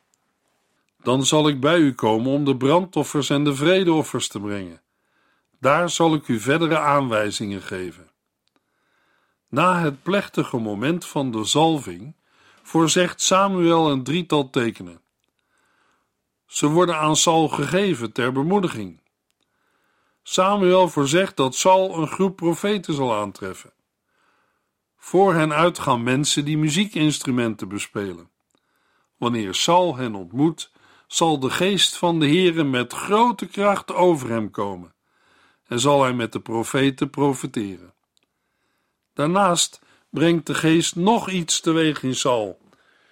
Dan 1.03 1.25
zal 1.25 1.49
ik 1.49 1.61
bij 1.61 1.79
u 1.79 1.95
komen 1.95 2.33
om 2.33 2.45
de 2.45 2.57
brandoffers 2.57 3.31
en 3.31 3.45
de 3.45 3.55
vredeoffers 3.55 4.29
te 4.29 4.40
brengen. 4.40 4.81
Daar 5.61 5.90
zal 5.90 6.14
ik 6.14 6.29
u 6.29 6.40
verdere 6.40 6.79
aanwijzingen 6.79 7.62
geven. 7.62 8.12
Na 9.53 9.81
het 9.81 10.03
plechtige 10.03 10.57
moment 10.57 11.07
van 11.07 11.31
de 11.31 11.45
zalving 11.45 12.15
voorzegt 12.62 13.21
Samuel 13.21 13.91
een 13.91 14.03
drietal 14.03 14.51
tekenen. 14.51 15.01
Ze 16.47 16.67
worden 16.67 16.99
aan 16.99 17.17
Saul 17.17 17.49
gegeven 17.49 18.12
ter 18.12 18.33
bemoediging. 18.33 19.01
Samuel 20.23 20.88
voorzegt 20.88 21.37
dat 21.37 21.55
Saul 21.55 21.99
een 21.99 22.07
groep 22.07 22.37
profeten 22.37 22.95
zal 22.95 23.15
aantreffen. 23.15 23.73
Voor 24.97 25.35
hen 25.35 25.53
uitgaan 25.53 26.03
mensen 26.03 26.45
die 26.45 26.59
muziekinstrumenten 26.59 27.69
bespelen. 27.69 28.31
Wanneer 29.17 29.55
Saul 29.55 29.97
hen 29.97 30.15
ontmoet, 30.15 30.71
zal 31.07 31.38
de 31.38 31.51
geest 31.51 31.97
van 31.97 32.21
de 32.21 32.27
Heere 32.27 32.65
met 32.65 32.93
grote 32.93 33.47
kracht 33.47 33.93
over 33.93 34.29
hem 34.29 34.51
komen 34.51 34.95
en 35.67 35.81
zal 35.81 36.03
hij 36.03 36.12
met 36.12 36.33
de 36.33 36.41
profeten 36.41 37.11
profeteren. 37.11 37.93
Daarnaast 39.14 39.81
brengt 40.11 40.46
de 40.46 40.55
geest 40.55 40.96
nog 40.96 41.31
iets 41.31 41.61
teweeg 41.61 42.03
in 42.03 42.14
Saul. 42.14 42.59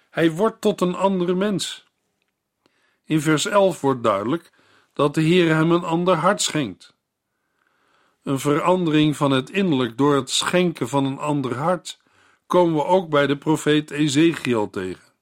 Hij 0.09 0.31
wordt 0.31 0.61
tot 0.61 0.81
een 0.81 0.95
andere 0.95 1.35
mens. 1.35 1.85
In 3.05 3.21
vers 3.21 3.45
11 3.45 3.81
wordt 3.81 4.03
duidelijk 4.03 4.51
dat 4.93 5.13
de 5.13 5.21
Heer 5.21 5.55
hem 5.55 5.71
een 5.71 5.83
ander 5.83 6.15
hart 6.15 6.41
schenkt. 6.41 6.95
Een 8.23 8.39
verandering 8.39 9.17
van 9.17 9.31
het 9.31 9.49
innerlijk 9.49 9.97
door 9.97 10.15
het 10.15 10.29
schenken 10.29 10.89
van 10.89 11.05
een 11.05 11.17
ander 11.19 11.57
hart 11.57 11.99
komen 12.45 12.75
we 12.75 12.85
ook 12.85 13.09
bij 13.09 13.27
de 13.27 13.37
profeet 13.37 13.91
Ezekiel 13.91 14.69
tegen. 14.69 15.13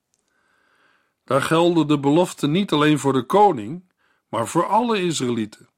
Daar 1.24 1.42
gelden 1.42 1.88
de 1.88 2.00
beloften 2.00 2.52
niet 2.52 2.72
alleen 2.72 3.00
voor 3.00 3.14
de 3.14 3.24
koning, 3.24 3.92
maar 4.30 4.48
voor 4.48 4.66
alle 4.66 5.02
Israëlieten. 5.02 5.70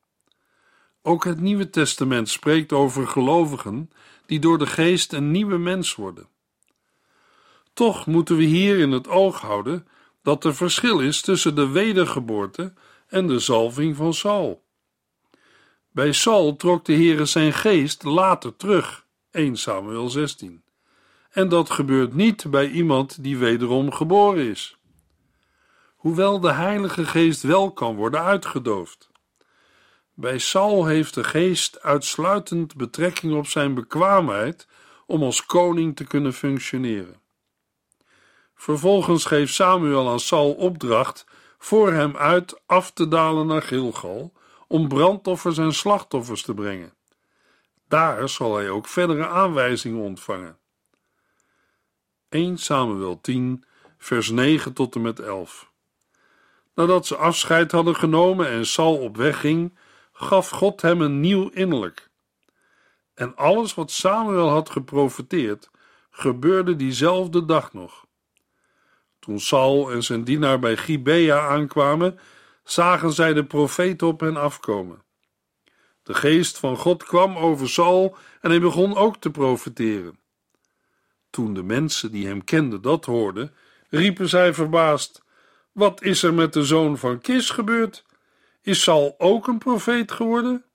Ook 1.03 1.23
het 1.23 1.39
Nieuwe 1.39 1.69
Testament 1.69 2.29
spreekt 2.29 2.73
over 2.73 3.07
gelovigen 3.07 3.91
die 4.25 4.39
door 4.39 4.57
de 4.57 4.67
geest 4.67 5.13
een 5.13 5.31
nieuwe 5.31 5.57
mens 5.57 5.95
worden. 5.95 6.27
Toch 7.73 8.05
moeten 8.05 8.35
we 8.37 8.43
hier 8.43 8.79
in 8.79 8.91
het 8.91 9.07
oog 9.07 9.41
houden 9.41 9.87
dat 10.23 10.43
er 10.43 10.55
verschil 10.55 10.99
is 10.99 11.21
tussen 11.21 11.55
de 11.55 11.67
wedergeboorte 11.67 12.73
en 13.07 13.27
de 13.27 13.39
zalving 13.39 13.95
van 13.95 14.13
Saul. 14.13 14.63
Bij 15.91 16.11
Saul 16.11 16.55
trok 16.55 16.85
de 16.85 16.93
Heere 16.93 17.25
zijn 17.25 17.53
geest 17.53 18.03
later 18.03 18.55
terug, 18.55 19.05
1 19.31 19.57
Samuel 19.57 20.09
16. 20.09 20.63
En 21.31 21.49
dat 21.49 21.69
gebeurt 21.69 22.13
niet 22.13 22.51
bij 22.51 22.69
iemand 22.69 23.23
die 23.23 23.37
wederom 23.37 23.91
geboren 23.91 24.49
is. 24.49 24.77
Hoewel 25.95 26.39
de 26.39 26.51
Heilige 26.51 27.05
Geest 27.05 27.41
wel 27.41 27.71
kan 27.71 27.95
worden 27.95 28.21
uitgedoofd. 28.21 29.10
Bij 30.21 30.37
Saul 30.37 30.85
heeft 30.85 31.13
de 31.13 31.23
geest 31.23 31.81
uitsluitend 31.81 32.75
betrekking 32.75 33.33
op 33.33 33.47
zijn 33.47 33.73
bekwaamheid 33.73 34.67
om 35.05 35.23
als 35.23 35.45
koning 35.45 35.95
te 35.95 36.03
kunnen 36.03 36.33
functioneren. 36.33 37.21
Vervolgens 38.55 39.25
geeft 39.25 39.53
Samuel 39.53 40.09
aan 40.09 40.19
Saul 40.19 40.53
opdracht 40.53 41.25
voor 41.57 41.91
hem 41.91 42.17
uit 42.17 42.61
af 42.65 42.91
te 42.91 43.07
dalen 43.07 43.47
naar 43.47 43.61
Gilgal 43.61 44.33
om 44.67 44.87
brandoffers 44.87 45.57
en 45.57 45.73
slachtoffers 45.73 46.41
te 46.41 46.53
brengen. 46.53 46.93
Daar 47.87 48.29
zal 48.29 48.55
hij 48.55 48.69
ook 48.69 48.87
verdere 48.87 49.27
aanwijzingen 49.27 50.01
ontvangen. 50.01 50.57
1 52.29 52.57
Samuel 52.57 53.21
10, 53.21 53.63
vers 53.97 54.29
9 54.29 54.73
tot 54.73 54.95
en 54.95 55.01
met 55.01 55.19
11. 55.19 55.71
Nadat 56.75 57.05
ze 57.05 57.15
afscheid 57.15 57.71
hadden 57.71 57.95
genomen 57.95 58.47
en 58.47 58.65
Saul 58.65 58.97
op 58.97 59.17
weg 59.17 59.39
ging, 59.39 59.73
gaf 60.21 60.49
God 60.49 60.81
hem 60.81 61.01
een 61.01 61.19
nieuw 61.19 61.49
innerlijk. 61.49 62.09
En 63.13 63.35
alles 63.35 63.73
wat 63.73 63.91
Samuel 63.91 64.49
had 64.49 64.69
geprofeteerd, 64.69 65.69
gebeurde 66.09 66.75
diezelfde 66.75 67.45
dag 67.45 67.73
nog. 67.73 68.05
Toen 69.19 69.39
Saul 69.39 69.91
en 69.91 70.03
zijn 70.03 70.23
dienaar 70.23 70.59
bij 70.59 70.77
Gibea 70.77 71.47
aankwamen, 71.47 72.19
zagen 72.63 73.11
zij 73.11 73.33
de 73.33 73.45
profeet 73.45 74.01
op 74.01 74.19
hen 74.19 74.37
afkomen. 74.37 75.03
De 76.03 76.13
geest 76.13 76.57
van 76.57 76.77
God 76.77 77.03
kwam 77.03 77.37
over 77.37 77.69
Saul 77.69 78.15
en 78.41 78.49
hij 78.49 78.59
begon 78.59 78.95
ook 78.95 79.17
te 79.17 79.31
profeteren. 79.31 80.19
Toen 81.29 81.53
de 81.53 81.63
mensen 81.63 82.11
die 82.11 82.27
hem 82.27 82.43
kenden 82.43 82.81
dat 82.81 83.05
hoorden, 83.05 83.53
riepen 83.89 84.29
zij 84.29 84.53
verbaasd: 84.53 85.23
Wat 85.71 86.01
is 86.01 86.23
er 86.23 86.33
met 86.33 86.53
de 86.53 86.65
zoon 86.65 86.97
van 86.97 87.21
Kis 87.21 87.49
gebeurd? 87.49 88.05
Is 88.61 88.83
Saul 88.83 89.15
ook 89.17 89.47
een 89.47 89.57
profeet 89.57 90.11
geworden? 90.11 90.65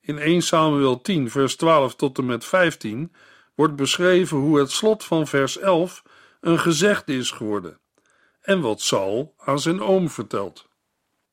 In 0.00 0.18
1 0.18 0.42
Samuel 0.42 1.00
10, 1.00 1.30
vers 1.30 1.56
12 1.56 1.94
tot 1.94 2.18
en 2.18 2.26
met 2.26 2.44
15 2.44 3.12
wordt 3.54 3.76
beschreven 3.76 4.36
hoe 4.36 4.58
het 4.58 4.70
slot 4.70 5.04
van 5.04 5.26
vers 5.26 5.58
11 5.58 6.02
een 6.40 6.58
gezegde 6.58 7.16
is 7.16 7.30
geworden 7.30 7.80
en 8.48 8.60
wat 8.60 8.80
Saul 8.80 9.34
aan 9.36 9.60
zijn 9.60 9.80
oom 9.80 10.10
vertelt. 10.10 10.68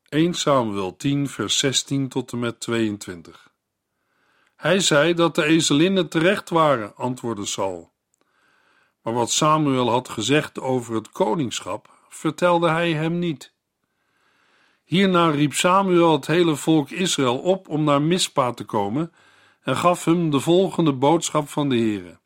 1 0.10 0.34
Samuel 0.34 0.98
10, 0.98 1.28
vers 1.28 1.58
16 1.58 2.08
tot 2.08 2.32
en 2.32 2.40
met 2.40 2.60
22. 2.60 3.54
Hij 4.56 4.80
zei 4.80 5.14
dat 5.14 5.36
de 5.36 5.44
ezelinnen 5.44 6.10
terecht 6.10 6.50
waren, 6.50 6.96
antwoordde 6.96 7.46
Saul. 7.46 7.94
Maar 9.02 9.14
wat 9.14 9.32
Samuel 9.32 9.90
had 9.90 10.10
gezegd 10.10 10.60
over 10.60 10.96
het 10.96 11.10
koningschap, 11.10 11.90
vertelde 12.10 12.70
hij 12.70 12.94
hem 12.94 13.20
niet. 13.20 13.54
Hierna 14.86 15.30
riep 15.30 15.54
Samuel 15.54 16.12
het 16.12 16.28
hele 16.28 16.56
volk 16.56 16.90
Israël 16.90 17.38
op 17.38 17.70
om 17.70 17.84
naar 17.84 18.02
Mispa 18.02 18.52
te 18.52 18.64
komen 18.64 19.12
en 19.62 19.78
gaf 19.78 20.06
hem 20.06 20.30
de 20.30 20.40
volgende 20.40 20.94
boodschap 20.94 21.50
van 21.50 21.70
de 21.70 21.76
Heere. 21.76 22.20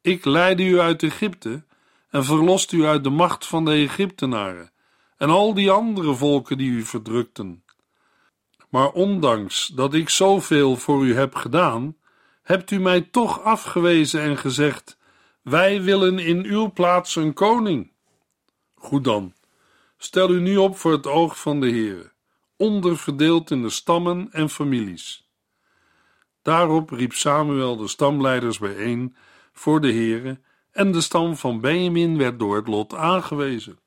Ik 0.00 0.24
leidde 0.24 0.64
u 0.64 0.80
uit 0.80 1.02
Egypte 1.02 1.64
en 2.10 2.24
verlost 2.24 2.72
u 2.72 2.84
uit 2.84 3.04
de 3.04 3.10
macht 3.10 3.46
van 3.46 3.64
de 3.64 3.72
Egyptenaren 3.72 4.72
en 5.16 5.30
al 5.30 5.54
die 5.54 5.70
andere 5.70 6.14
volken 6.14 6.58
die 6.58 6.70
u 6.70 6.82
verdrukten. 6.82 7.64
Maar 8.68 8.90
ondanks 8.90 9.66
dat 9.66 9.94
ik 9.94 10.08
zoveel 10.08 10.76
voor 10.76 11.04
u 11.04 11.14
heb 11.14 11.34
gedaan, 11.34 11.96
hebt 12.42 12.70
u 12.70 12.78
mij 12.78 13.00
toch 13.00 13.42
afgewezen 13.42 14.20
en 14.20 14.36
gezegd: 14.36 14.98
Wij 15.42 15.82
willen 15.82 16.18
in 16.18 16.44
uw 16.44 16.72
plaats 16.72 17.16
een 17.16 17.32
koning. 17.32 17.92
Goed 18.74 19.04
dan, 19.04 19.34
stel 20.02 20.30
u 20.30 20.40
nu 20.40 20.56
op 20.56 20.76
voor 20.76 20.92
het 20.92 21.06
oog 21.06 21.40
van 21.40 21.60
de 21.60 21.68
Heer, 21.68 22.12
onderverdeeld 22.56 23.50
in 23.50 23.62
de 23.62 23.70
stammen 23.70 24.28
en 24.32 24.50
families. 24.50 25.28
Daarop 26.42 26.90
riep 26.90 27.12
Samuel 27.12 27.76
de 27.76 27.88
stamleiders 27.88 28.58
bijeen 28.58 29.16
voor 29.52 29.80
de 29.80 29.90
heren 29.90 30.44
en 30.70 30.92
de 30.92 31.00
stam 31.00 31.36
van 31.36 31.60
Benjamin 31.60 32.18
werd 32.18 32.38
door 32.38 32.56
het 32.56 32.66
lot 32.66 32.94
aangewezen. 32.94 33.78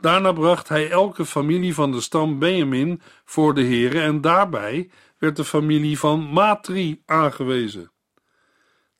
Daarna 0.00 0.32
bracht 0.32 0.68
hij 0.68 0.90
elke 0.90 1.24
familie 1.24 1.74
van 1.74 1.92
de 1.92 2.00
stam 2.00 2.38
Benjamin 2.38 3.00
voor 3.24 3.54
de 3.54 3.62
heren 3.62 4.02
en 4.02 4.20
daarbij 4.20 4.90
werd 5.18 5.36
de 5.36 5.44
familie 5.44 5.98
van 5.98 6.20
Matri 6.20 7.02
aangewezen. 7.06 7.92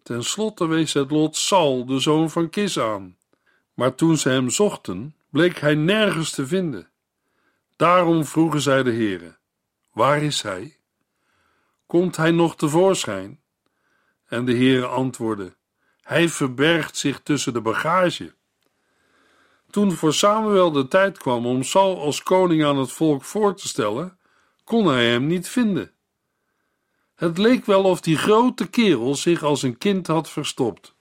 Ten 0.02 0.24
slotte 0.24 0.66
wees 0.66 0.92
het 0.92 1.10
lot 1.10 1.36
Saul, 1.36 1.86
de 1.86 1.98
zoon 1.98 2.30
van 2.30 2.50
Kis, 2.50 2.78
aan. 2.78 3.16
Maar 3.74 3.94
toen 3.94 4.16
ze 4.16 4.28
hem 4.28 4.50
zochten, 4.50 5.14
bleek 5.30 5.58
hij 5.58 5.74
nergens 5.74 6.30
te 6.30 6.46
vinden. 6.46 6.90
Daarom 7.76 8.24
vroegen 8.24 8.60
zij 8.60 8.82
de 8.82 8.90
heren, 8.90 9.38
waar 9.92 10.22
is 10.22 10.42
hij? 10.42 10.76
Komt 11.86 12.16
hij 12.16 12.30
nog 12.30 12.56
tevoorschijn? 12.56 13.40
En 14.26 14.44
de 14.44 14.52
heren 14.52 14.90
antwoordden, 14.90 15.56
hij 16.00 16.28
verbergt 16.28 16.96
zich 16.96 17.20
tussen 17.20 17.52
de 17.52 17.60
bagage. 17.60 18.34
Toen 19.70 19.92
voor 19.92 20.14
Samuel 20.14 20.72
de 20.72 20.88
tijd 20.88 21.18
kwam 21.18 21.46
om 21.46 21.62
Saul 21.62 22.00
als 22.00 22.22
koning 22.22 22.64
aan 22.64 22.78
het 22.78 22.92
volk 22.92 23.24
voor 23.24 23.54
te 23.54 23.68
stellen, 23.68 24.18
kon 24.64 24.86
hij 24.86 25.10
hem 25.10 25.26
niet 25.26 25.48
vinden. 25.48 25.92
Het 27.14 27.38
leek 27.38 27.64
wel 27.64 27.84
of 27.84 28.00
die 28.00 28.16
grote 28.16 28.68
kerel 28.68 29.14
zich 29.14 29.42
als 29.42 29.62
een 29.62 29.78
kind 29.78 30.06
had 30.06 30.30
verstopt. 30.30 30.94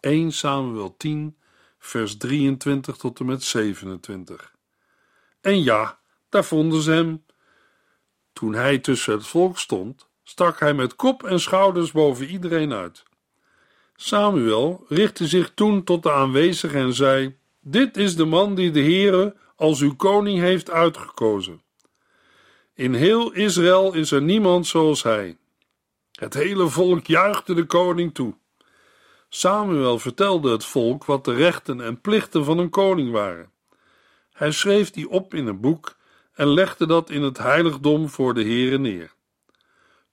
1 0.00 0.32
Samuel 0.32 0.96
10, 0.96 1.36
vers 1.84 2.16
23 2.16 2.96
tot 2.96 3.20
en 3.20 3.26
met 3.26 3.42
27. 3.42 4.54
En 5.40 5.62
ja, 5.62 5.98
daar 6.28 6.44
vonden 6.44 6.82
ze 6.82 6.90
hem. 6.90 7.24
Toen 8.32 8.54
hij 8.54 8.78
tussen 8.78 9.12
het 9.12 9.26
volk 9.26 9.58
stond, 9.58 10.08
stak 10.22 10.60
hij 10.60 10.74
met 10.74 10.96
kop 10.96 11.22
en 11.22 11.40
schouders 11.40 11.92
boven 11.92 12.26
iedereen 12.26 12.72
uit. 12.72 13.02
Samuel 13.96 14.84
richtte 14.88 15.26
zich 15.26 15.54
toen 15.54 15.84
tot 15.84 16.02
de 16.02 16.12
aanwezigen 16.12 16.80
en 16.80 16.94
zei: 16.94 17.36
Dit 17.60 17.96
is 17.96 18.16
de 18.16 18.24
man 18.24 18.54
die 18.54 18.70
de 18.70 18.82
Heere 18.82 19.36
als 19.56 19.80
uw 19.80 19.96
koning 19.96 20.38
heeft 20.38 20.70
uitgekozen. 20.70 21.62
In 22.74 22.94
heel 22.94 23.32
Israël 23.32 23.94
is 23.94 24.10
er 24.10 24.22
niemand 24.22 24.66
zoals 24.66 25.02
hij. 25.02 25.36
Het 26.12 26.34
hele 26.34 26.68
volk 26.68 27.06
juichte 27.06 27.54
de 27.54 27.64
koning 27.64 28.14
toe. 28.14 28.34
Samuel 29.36 29.98
vertelde 29.98 30.50
het 30.50 30.64
volk 30.64 31.04
wat 31.04 31.24
de 31.24 31.34
rechten 31.34 31.80
en 31.80 32.00
plichten 32.00 32.44
van 32.44 32.58
een 32.58 32.70
koning 32.70 33.10
waren. 33.10 33.50
Hij 34.32 34.50
schreef 34.50 34.90
die 34.90 35.08
op 35.08 35.34
in 35.34 35.46
een 35.46 35.60
boek 35.60 35.96
en 36.34 36.48
legde 36.48 36.86
dat 36.86 37.10
in 37.10 37.22
het 37.22 37.38
heiligdom 37.38 38.08
voor 38.08 38.34
de 38.34 38.42
Heere 38.42 38.78
neer. 38.78 39.14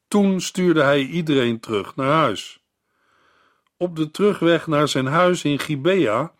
Toen 0.07 0.41
stuurde 0.41 0.81
hij 0.81 1.01
iedereen 1.05 1.59
terug 1.59 1.95
naar 1.95 2.11
huis. 2.11 2.63
Op 3.77 3.95
de 3.95 4.11
terugweg 4.11 4.67
naar 4.67 4.87
zijn 4.87 5.07
huis 5.07 5.43
in 5.43 5.59
Gibea 5.59 6.33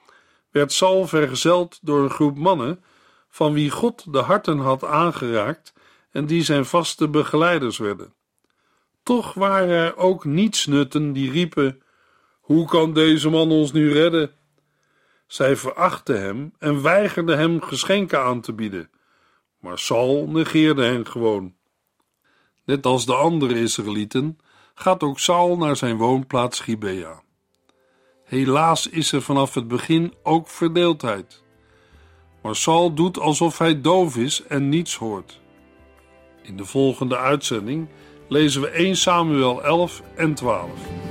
werd 0.52 0.72
Saul 0.72 1.08
vergezeld 1.08 1.80
door 1.82 2.04
een 2.04 2.10
groep 2.10 2.38
mannen 2.38 2.84
van 3.30 3.54
wie 3.54 3.70
God 3.70 4.14
de 4.14 4.20
harten 4.20 4.58
had 4.58 4.84
aangeraakt 4.84 5.74
en 6.12 6.26
die 6.26 6.44
zijn 6.44 6.66
vaste 6.66 7.08
begeleiders 7.08 7.78
werden. 7.78 8.14
Toch 9.04 9.34
waren 9.34 9.70
er 9.70 9.98
ook 9.98 10.26
nietsnutten 10.26 11.14
die 11.14 11.32
riepen: 11.32 11.82
Hoe 12.52 12.68
kan 12.68 12.94
deze 12.94 13.30
man 13.30 13.52
ons 13.52 13.72
nu 13.72 13.92
redden? 13.92 14.32
Zij 15.28 15.56
verachten 15.56 16.22
hem 16.22 16.54
en 16.60 16.82
weigerden 16.82 17.38
hem 17.38 17.62
geschenken 17.62 18.20
aan 18.20 18.42
te 18.42 18.54
bieden, 18.54 18.90
maar 19.60 19.80
Saul 19.80 20.28
negeerde 20.28 20.84
hen 20.84 21.08
gewoon. 21.08 21.56
Net 22.66 22.86
als 22.86 23.06
de 23.06 23.16
andere 23.16 23.60
Israëlieten 23.60 24.38
gaat 24.74 25.04
ook 25.04 25.20
Saul 25.20 25.58
naar 25.58 25.76
zijn 25.76 25.98
woonplaats 25.98 26.60
Gibea. 26.60 27.22
Helaas 28.24 28.88
is 28.88 29.12
er 29.12 29.22
vanaf 29.22 29.54
het 29.54 29.68
begin 29.68 30.14
ook 30.24 30.48
verdeeldheid. 30.48 31.44
Maar 32.42 32.56
Saul 32.56 32.94
doet 32.94 33.20
alsof 33.20 33.58
hij 33.58 33.82
doof 33.82 34.18
is 34.18 34.44
en 34.44 34.70
niets 34.70 34.96
hoort. 34.96 35.40
In 36.42 36.58
de 36.58 36.66
volgende 36.66 37.18
uitzending 37.18 37.88
lezen 38.28 38.62
we 38.62 38.70
1 38.70 38.96
Samuel 38.96 39.64
11 39.64 40.02
en 40.16 40.34
12. 40.34 41.11